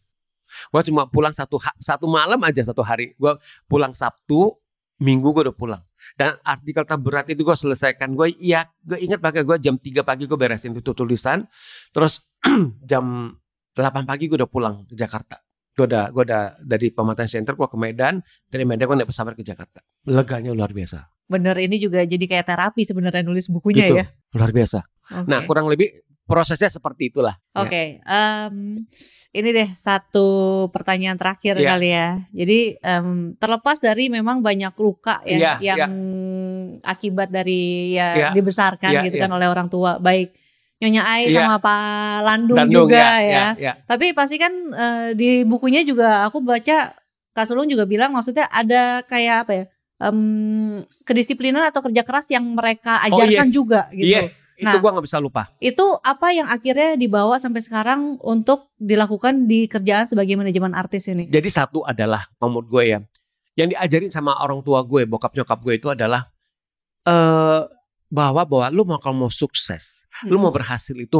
[0.71, 3.11] Gue cuma pulang satu satu malam aja satu hari.
[3.19, 3.35] Gue
[3.67, 4.55] pulang Sabtu,
[4.95, 5.83] Minggu gue udah pulang.
[6.15, 8.15] Dan artikel terberat itu gue selesaikan.
[8.15, 11.43] Gue iya, gue ingat pakai gue jam 3 pagi gue beresin itu tulisan.
[11.91, 12.23] Terus
[12.89, 13.35] jam
[13.75, 15.43] 8 pagi gue udah pulang ke Jakarta.
[15.75, 19.35] Gue udah, gue udah dari Pematang Center gue ke Medan, dari Medan gue naik pesawat
[19.35, 19.83] ke Jakarta.
[20.07, 21.03] Leganya luar biasa.
[21.27, 23.99] Bener ini juga jadi kayak terapi sebenarnya nulis bukunya Gitu.
[23.99, 24.07] ya.
[24.31, 24.79] Luar biasa.
[25.19, 25.27] Oke.
[25.27, 25.91] Nah kurang lebih
[26.23, 27.35] prosesnya seperti itulah.
[27.51, 27.59] Ya.
[27.61, 28.73] Oke, em,
[29.29, 30.25] ini deh satu
[30.71, 31.67] pertanyaan terakhir Iya.
[31.67, 32.07] kali ya.
[32.31, 35.93] Jadi em, terlepas dari memang banyak luka ya Iya, yang
[36.81, 38.29] akibat dari ya Iya.
[38.31, 40.31] dibesarkan Iya, gitu kan oleh orang tua, baik
[40.85, 41.41] Nyonya Ai Iya.
[41.41, 41.81] sama Pak
[42.21, 43.25] Landung, Bandung, juga ya, ya.
[43.25, 43.73] ya, ya.
[43.83, 46.93] Tapi pasti kan eh, di bukunya juga aku baca
[47.33, 49.65] Kak Sulung juga bilang maksudnya ada kayak apa ya?
[49.95, 53.55] em, kedisiplinan atau kerja keras yang mereka Oh, ajarkan yes.
[53.55, 54.11] juga gitu.
[54.11, 54.75] Yes, itu Nah.
[54.77, 55.47] gua nggak bisa lupa.
[55.57, 61.31] Itu apa yang akhirnya dibawa sampai sekarang untuk dilakukan di kerjaan sebagai manajemen artis ini?
[61.31, 62.99] Jadi satu adalah menurut gue ya,
[63.55, 66.27] yang diajarin sama orang tua gue, bokap nyokap gue itu adalah
[67.07, 67.61] eh
[68.09, 71.19] bahwa bahwa lu mau kalau mau sukses, lu mau berhasil itu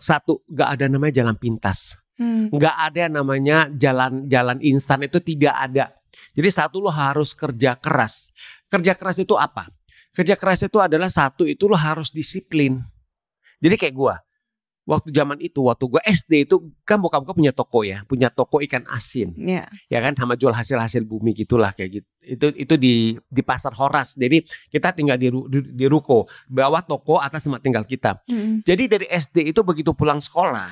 [0.00, 2.48] satu gak ada namanya jalan pintas, Hmm.
[2.48, 5.92] nggak ada namanya jalan jalan instan itu tidak ada.
[6.32, 8.32] Jadi satu lu harus kerja keras.
[8.72, 9.68] Kerja keras itu apa?
[10.16, 12.80] Kerja keras itu adalah satu itu lu harus disiplin.
[13.60, 14.16] Jadi kayak gua
[14.86, 18.62] waktu zaman itu waktu gua SD itu kan bokap gua punya toko ya, punya toko
[18.62, 19.66] ikan asin Ya.
[19.90, 22.08] ya kan sama jual hasil-hasil bumi gitulah kayak gitu.
[22.22, 22.94] Itu itu di
[23.26, 24.14] di pasar Horas.
[24.14, 28.22] Jadi kita tinggal di, di, di ruko, bawah toko, atas tempat tinggal kita.
[28.30, 28.62] Hmm.
[28.62, 30.70] Jadi dari SD itu begitu pulang sekolah,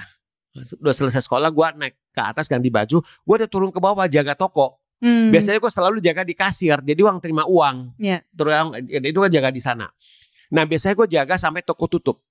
[0.79, 4.39] udah selesai sekolah gua naik ke atas ganti baju, gua udah turun ke bawah jaga
[4.39, 4.79] toko.
[5.03, 5.35] Hmm.
[5.35, 7.99] Biasanya gua selalu jaga di kasir, jadi uang terima uang.
[7.99, 8.23] Iya.
[8.31, 8.73] Terus yang-
[9.05, 9.91] itu kan jaga di sana.
[10.55, 12.23] Nah biasanya gua jaga sampai toko tutup.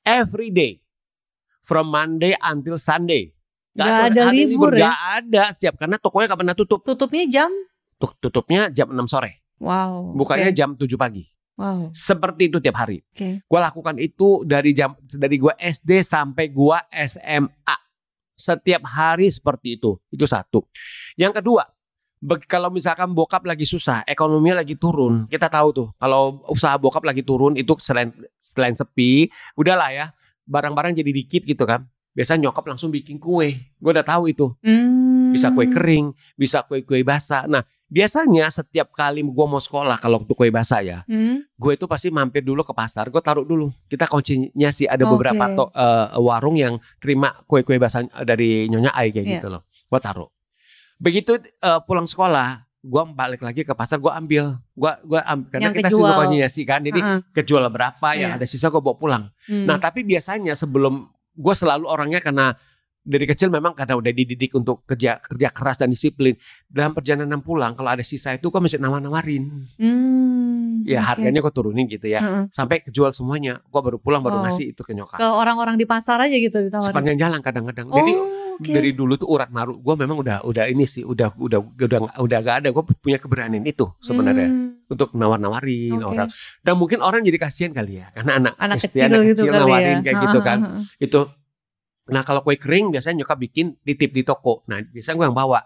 [0.00, 0.80] Every day,
[1.60, 3.30] from Monday until Sunday.
[3.70, 4.90] Nggak ada hari libur ya?
[4.90, 6.80] Gak ada siap karena tokonya gak pernah tutup.
[6.82, 7.50] Tutupnya jam?
[8.02, 10.16] Tuk- tutupnya jam 6 sore, Wow.
[10.16, 10.56] bukanya oke.
[10.56, 11.24] jam 7 pagi.
[11.60, 11.92] Wow.
[11.92, 13.04] Seperti itu tiap hari.
[13.12, 13.44] Oke.
[13.44, 17.76] Gua lakukan itu dari jam dari gua SD sampai gua SMA.
[18.32, 20.00] Setiap hari seperti itu.
[20.08, 20.64] Itu satu.
[21.20, 21.68] Yang kedua,
[22.48, 25.88] kalau misalkan bokap lagi susah, ekonominya lagi turun, kita tahu tuh.
[26.00, 28.08] Kalau usaha bokap lagi turun itu selain
[28.40, 30.06] selain sepi, udahlah ya,
[30.50, 31.86] barang-barang jadi dikit gitu kan.
[32.10, 33.54] Biasa nyokap langsung bikin kue.
[33.78, 34.50] Gue udah tahu itu.
[34.66, 35.30] Hmm.
[35.30, 37.46] Bisa kue kering, bisa kue-kue basah.
[37.46, 41.46] Nah, biasanya setiap kali gue mau sekolah kalau untuk kue basah ya, Hmm.
[41.46, 43.06] gue itu pasti mampir dulu ke pasar.
[43.14, 43.70] Gue taruh dulu.
[43.86, 45.10] Kita kuncinya sih ada Oke.
[45.14, 49.34] beberapa to- eh, warung yang terima kue-kue basah dari Nyonya Ai kayak Iya.
[49.38, 49.62] gitu loh.
[49.86, 50.26] Gue taruh.
[50.98, 53.96] Begitu eh, pulang sekolah, gue balik lagi ke pasar.
[53.96, 54.56] Gue ambil.
[54.72, 56.00] Gue gue ambil karena Yang kita sih
[56.50, 56.80] sih kan.
[56.80, 57.20] Jadi Heeh.
[57.30, 58.36] kejual berapa yang Iya.
[58.36, 59.24] ada sisa gue bawa pulang.
[59.44, 59.64] Hmm.
[59.64, 62.56] Nah tapi biasanya sebelum gue selalu orangnya karena
[63.00, 67.72] dari kecil memang karena udah dididik untuk kerja kerja keras dan disiplin dalam perjalanan pulang
[67.72, 71.08] kalau ada sisa itu gue mesti nawar nawarin Hmm, ya oke.
[71.08, 72.44] harganya gue turunin gitu ya Heeh.
[72.50, 74.44] sampai kejual semuanya gue baru pulang baru Wow.
[74.46, 76.92] ngasih itu ke nyokap Ke orang-orang di pasar aja gitu ditawarin.
[76.92, 78.12] sepanjang jalan kadang-kadang Oh, jadi
[78.60, 78.70] oke.
[78.70, 82.38] dari dulu tuh urat maruk gue memang udah udah ini sih udah udah udah udah
[82.40, 82.68] gak ada.
[82.68, 86.06] Gue punya keberanian itu sebenarnya Hmm, untuk nawar-nawarin oke.
[86.06, 86.28] orang.
[86.60, 89.50] Dan mungkin orang jadi kasihan kali ya karena anak, Anak SD, kecil anak gitu kecil
[89.50, 90.02] kali nawarin ya.
[90.02, 90.58] kayak gitu kan.
[90.98, 91.20] itu
[92.06, 94.62] nah kalau kue kering biasanya nyokap bikin titip di toko.
[94.66, 95.60] Nah biasanya gue yang bawa.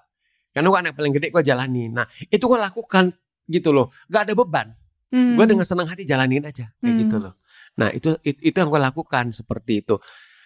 [0.51, 1.90] Karena gue anak paling gede gue jalanin.
[1.90, 3.11] Nah itu gue lakukan
[3.45, 3.90] gitu loh.
[4.07, 4.68] Gak ada beban.
[5.09, 5.38] Hmm.
[5.38, 7.01] gue dengan senang hati jalanin aja kayak Hmm.
[7.01, 7.38] gitu loh.
[7.74, 9.95] Nah itu it- itu yang gue lakukan seperti itu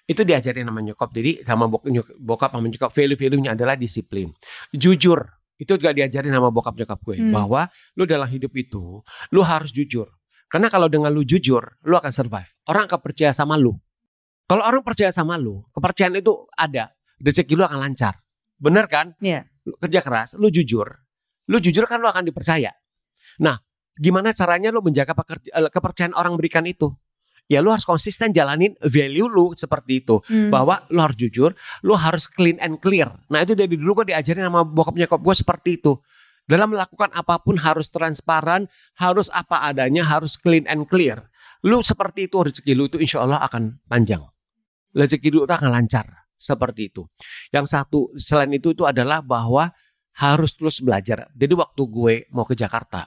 [0.08, 1.12] itu diajarin sama nyokap.
[1.12, 1.84] Jadi sama bok,
[2.16, 4.32] bokap sama nyokap value value nya adalah disiplin.
[4.72, 5.20] Jujur
[5.60, 7.28] itu juga diajarin sama bokap nyokap gue Hmm.
[7.34, 10.08] bahwa lu dalam hidup itu lu harus jujur.
[10.48, 12.48] Karena kalau dengan lu jujur lu akan survive.
[12.64, 13.76] Orang akan percaya sama lu.
[14.48, 16.88] Kalau orang percaya sama lu kepercayaan itu ada.
[17.20, 18.16] Rezeki lu akan lancar.
[18.56, 19.12] Bener kan?
[19.20, 19.44] Iya.
[19.68, 20.88] Lu kerja keras lu jujur.
[21.52, 22.72] Lu jujur kan lu akan dipercaya.
[23.44, 23.60] Nah
[23.92, 26.96] gimana caranya lu menjaga eh, kepercayaan orang berikan itu
[27.48, 30.52] ya lu harus konsisten jalanin value lu seperti itu Hmm.
[30.52, 33.08] bahwa lo harus jujur, lo harus clean and clear.
[33.32, 35.96] Nah itu dari dulu gue diajarin sama bokap nyokap gue seperti itu.
[36.48, 41.28] Dalam melakukan apa pun harus transparan, harus apa adanya, harus clean and clear.
[41.64, 44.24] Lu seperti itu rezeki lu itu insya Allah akan panjang.
[44.96, 47.04] Rezeki lu itu akan lancar seperti itu.
[47.52, 49.72] Yang satu selain itu itu adalah bahwa
[50.16, 51.28] harus terus belajar.
[51.36, 53.06] Jadi waktu gue mau ke Jakarta,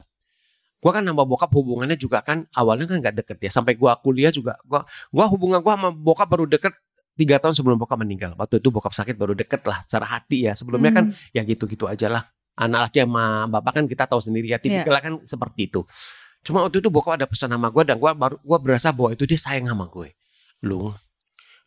[0.81, 3.49] gue kan sama bokap hubungannya juga kan awalnya kan nggak deket ya.
[3.53, 4.81] Sampai gue kuliah juga, gue
[5.13, 6.73] gua hubungan gue sama bokap baru deket
[7.13, 8.33] tiga tahun sebelum bokap meninggal.
[8.33, 10.57] Waktu itu bokap sakit baru deket lah secara hati ya.
[10.57, 11.37] Sebelumnya kan Hmm.
[11.37, 12.23] ya gitu-gitu aja lah.
[12.57, 14.57] Anak laki sama bapak kan kita tahu sendiri ya.
[14.57, 15.85] Tipikalnya kan seperti itu.
[16.41, 19.29] Cuma waktu itu bokap ada pesan sama gue dan gue baru gue berasa bahwa itu
[19.29, 20.17] dia sayang sama gue.
[20.65, 20.89] Lu,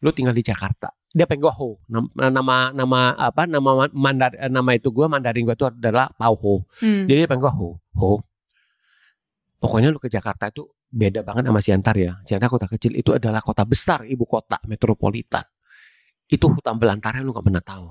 [0.03, 0.91] lu tinggal di Jakarta.
[1.15, 1.79] Dia pengen gue Ho.
[1.87, 6.67] Nama nama nama apa nama mandar nama itu gue Mandarin gue itu adalah Pau Ho.
[6.83, 7.07] Hmm.
[7.07, 8.19] Jadi dia pengen gue Ho.
[9.65, 12.21] Pokoknya lu ke Jakarta itu beda banget sama Siantar ya.
[12.29, 15.41] Siantar kota kecil itu adalah kota besar, ibu kota metropolitan.
[16.29, 17.89] Itu hutan belantara lu gak pernah tahu.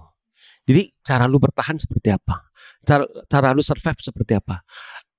[0.69, 2.45] Jadi cara lu bertahan seperti apa?
[2.85, 4.61] Cara, cara lu survive seperti apa?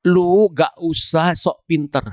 [0.06, 2.06] Lu gak usah sok pinter.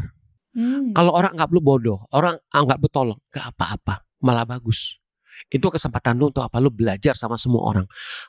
[0.58, 0.90] Hmm.
[0.90, 4.98] Kalau orang anggap lu bodoh, orang anggap lu tolong, gak apa-apa, malah bagus.
[5.48, 6.58] Itu kesempatan lu untuk apa?
[6.58, 7.86] Lu belajar sama semua orang.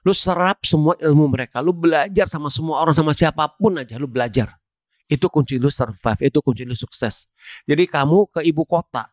[0.07, 1.65] Lu serap semua ilmu mereka.
[1.65, 4.62] Lu belajar sama semua orang, sama siapa pun aja lu belajar.
[5.13, 7.29] Itu kunci lu survive, itu kunci lu sukses.
[7.69, 9.13] Jadi kamu ke ibu kota,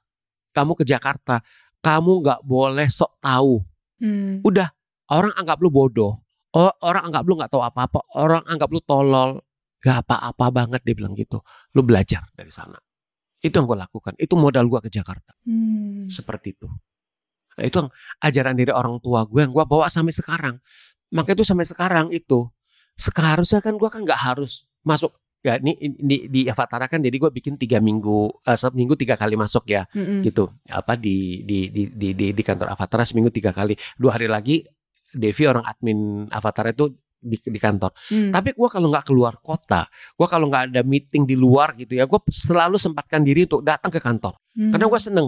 [0.56, 1.44] kamu ke Jakarta,
[1.84, 3.60] kamu gak boleh sok tahu.
[4.00, 4.40] Hmm.
[4.40, 4.72] Udah,
[5.12, 6.24] orang anggap lu bodoh.
[6.56, 8.00] Orang anggap lu gak tahu apa-apa.
[8.16, 9.44] Orang anggap lu tolol.
[9.84, 11.44] Gak apa-apa banget dia bilang gitu.
[11.76, 12.80] Lu belajar dari sana.
[13.40, 14.16] Itu yang gue lakukan.
[14.16, 15.36] Itu modal gue ke Jakarta.
[15.44, 16.08] Hmm.
[16.08, 16.68] Seperti itu.
[17.60, 17.92] Nah, itu yang
[18.24, 20.64] ajaran dari orang tua gue yang gue bawa sampai sekarang.
[21.12, 22.48] Makanya itu sampai sekarang itu.
[23.00, 27.32] Seharusnya kan gue kan nggak harus masuk ya ini di di Avatar kan jadi gue
[27.32, 30.20] bikin tiga minggu uh, seminggu tiga kali masuk ya Mm-mm.
[30.22, 34.28] gitu apa di di di di di, di kantor Avatar seminggu tiga kali dua hari
[34.28, 34.68] lagi
[35.10, 38.32] Devi orang admin Avatar itu di, di kantor Hmm.
[38.32, 42.04] tapi gue kalau nggak keluar kota gue kalau nggak ada meeting di luar gitu ya
[42.04, 44.72] gue selalu sempatkan diri untuk datang ke kantor Hmm.
[44.76, 45.28] karena gue seneng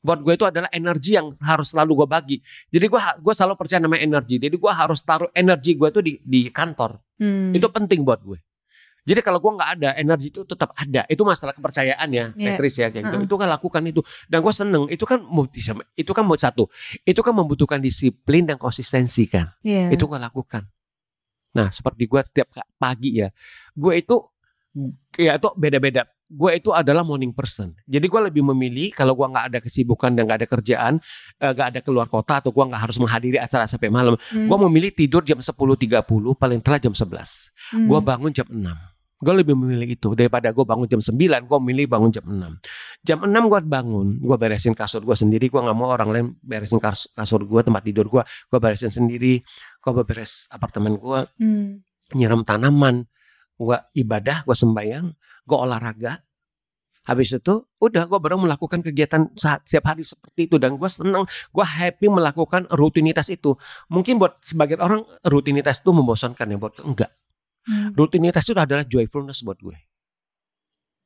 [0.00, 2.36] buat gue itu adalah energi yang harus selalu gue bagi
[2.68, 6.16] jadi gue gue selalu percaya namanya energi jadi gue harus taruh energi gue tuh di
[6.24, 7.52] di kantor Hmm.
[7.52, 8.40] itu penting buat gue.
[9.04, 11.08] Jadi kalau gue nggak ada energi itu tetap ada.
[11.08, 12.56] Itu masalah kepercayaan ya, Iya.
[12.56, 13.16] Petris ya kayak gitu.
[13.16, 13.28] Heeh.
[13.28, 14.00] Itu kan lakukan itu.
[14.28, 14.84] Dan gue seneng.
[14.92, 15.18] Itu kan
[15.96, 16.68] itu kan buat satu.
[17.02, 19.50] Itu kan membutuhkan disiplin dan konsistensi kan.
[19.64, 19.88] Iya.
[19.92, 20.68] Itu gue lakukan.
[21.56, 22.46] Nah seperti gue setiap
[22.78, 23.28] pagi ya,
[23.74, 24.16] gue itu
[25.18, 26.06] ya itu beda-beda.
[26.30, 27.74] Gue itu adalah morning person.
[27.90, 30.94] Jadi gue lebih memilih kalau gue nggak ada kesibukan dan nggak ada kerjaan,
[31.36, 34.14] eh, nggak ada keluar kota atau gue nggak harus menghadiri acara sampai malam.
[34.30, 34.46] Hmm.
[34.46, 36.06] Gue memilih tidur jam 10.30
[36.38, 37.50] paling telat jam 11.
[37.74, 37.90] Hmm.
[37.90, 38.62] Gue bangun jam 6.
[39.20, 41.18] Gue lebih memilih itu daripada gue bangun jam 9.
[41.44, 42.62] Gue memilih bangun jam 6.
[43.02, 45.50] Jam 6 gue bangun, gue beresin kasur gue sendiri.
[45.50, 48.22] Gue nggak mau orang lain beresin kas- kasur gue, tempat tidur gue.
[48.22, 49.42] Gue beresin sendiri.
[49.82, 51.82] Gue beres apartemen gue, Hmm.
[52.14, 53.04] nyiram tanaman.
[53.60, 55.12] Gue ibadah, gue sembahyang,
[55.50, 56.22] gue olahraga.
[57.02, 61.26] Habis itu udah gue baru melakukan kegiatan saat setiap hari seperti itu dan gue senang,
[61.26, 63.58] gue happy melakukan rutinitas itu.
[63.88, 67.10] Mungkin buat sebagian orang rutinitas itu membosankan ya buat enggak
[67.60, 67.92] Hmm.
[67.92, 69.76] rutinitas itu adalah joyfulness buat gue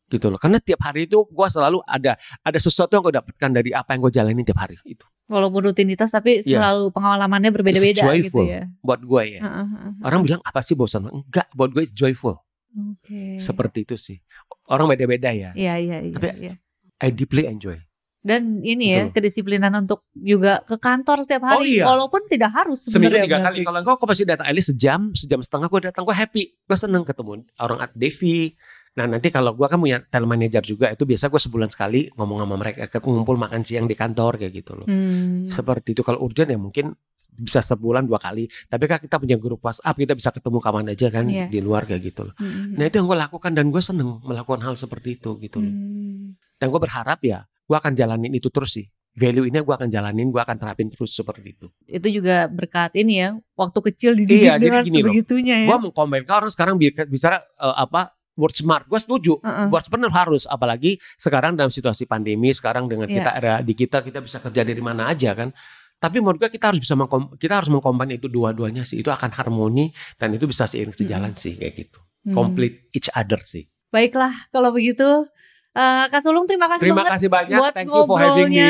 [0.06, 3.74] gitu loh karena tiap hari itu gue selalu ada ada sesuatu yang gue dapatkan dari
[3.74, 6.62] apa yang gue jalani tiap hari itu Walaupun rutinitas tapi Iya.
[6.62, 8.70] selalu pengalamannya berbeda-beda gitu ya.
[8.84, 12.38] buat gue ya Heeh, heeh, orang bilang apa sih bosan enggak buat gue joyful
[12.74, 13.38] Oke.
[13.38, 14.18] seperti itu sih
[14.66, 16.12] orang beda-beda ya Iya iya iya.
[16.12, 16.54] Tapi- iya.
[16.98, 17.78] I deeply enjoy
[18.24, 19.20] Dan ini ya Betul.
[19.20, 21.84] kedisiplinan untuk juga ke kantor setiap hari, Oh, iya.
[21.84, 23.48] walaupun tidak harus seminggu sebenarnya tiga berarti.
[23.52, 26.78] kali kalau enggak aku pasti datang at sejam sejam setengah gue datang gue happy gue
[26.80, 28.56] seneng ketemu orang at Devi
[28.94, 32.38] nah nanti kalau gue kan punya talent manager juga itu biasa gue sebulan sekali ngomong
[32.40, 35.46] sama mereka ngumpul makan siang di kantor kayak gitu loh Hmm.
[35.48, 36.94] seperti itu kalau urgent ya mungkin
[37.34, 41.06] bisa sebulan dua kali tapi kan kita punya grup WhatsApp kita bisa ketemu kapan aja
[41.08, 41.46] kan Iya.
[41.48, 42.72] di luar kayak gitu loh Hmm.
[42.72, 46.38] nah itu yang gue lakukan dan gue seneng melakukan hal seperti itu gitu loh Hmm.
[46.54, 50.26] dan gue berharap ya gue akan jalanin itu terus sih value ini gue akan jalanin
[50.28, 54.54] gue akan terapin terus seperti itu Itu juga berkat ini ya, waktu kecil dididik Iya,
[54.56, 55.10] dengan gini loh.
[55.10, 55.66] sebegitunya ya.
[55.66, 58.84] gue mengkomen kalau orang sekarang bi- bicara eh, apa word smart.
[58.84, 59.38] Gue setuju.
[59.38, 59.66] Heeh.
[59.68, 60.44] word smart harus.
[60.44, 63.16] Apalagi sekarang dalam situasi pandemi sekarang dengan Iya.
[63.16, 65.50] kita era digital kita bisa kerja dari mana aja kan?
[65.94, 68.98] Tapi menurut gue kita harus bisa mengkom- kita harus mengkombin itu dua-duanya sih.
[68.98, 71.98] Itu akan harmoni dan itu bisa seiring sejalan sih kayak gitu.
[72.24, 72.32] Hmm.
[72.32, 73.68] complete each other sih.
[73.88, 75.28] Baiklah kalau begitu
[75.74, 77.58] Eh, Kak Sulung terima kasih terima banget kasih banyak.
[77.58, 78.62] buat thank you for having me.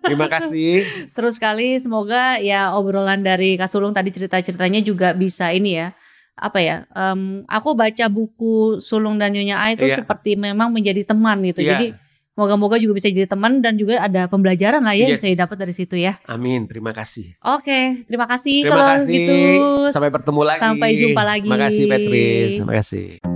[0.00, 0.80] terima kasih.
[1.12, 1.76] Seru sekali.
[1.76, 5.92] Semoga ya obrolan dari Kak Sulung tadi cerita-ceritanya juga bisa ini ya.
[6.34, 6.76] Apa ya?
[6.90, 10.02] em, aku baca buku Sulung dan Nyonya A itu Iya.
[10.02, 11.60] seperti memang menjadi teman gitu.
[11.60, 11.70] Iya.
[11.72, 11.86] Jadi
[12.34, 15.22] moga-moga juga bisa jadi teman dan juga ada pembelajaran lah ya yang Yes.
[15.22, 16.18] bisa didapat dari situ ya.
[16.26, 19.36] amin terima kasih Oke, terima kasih terima kalau kasih gitu.
[19.86, 21.46] sampai bertemu lagi Sampai jumpa lagi.
[21.46, 23.33] terima kasih Petris terima kasih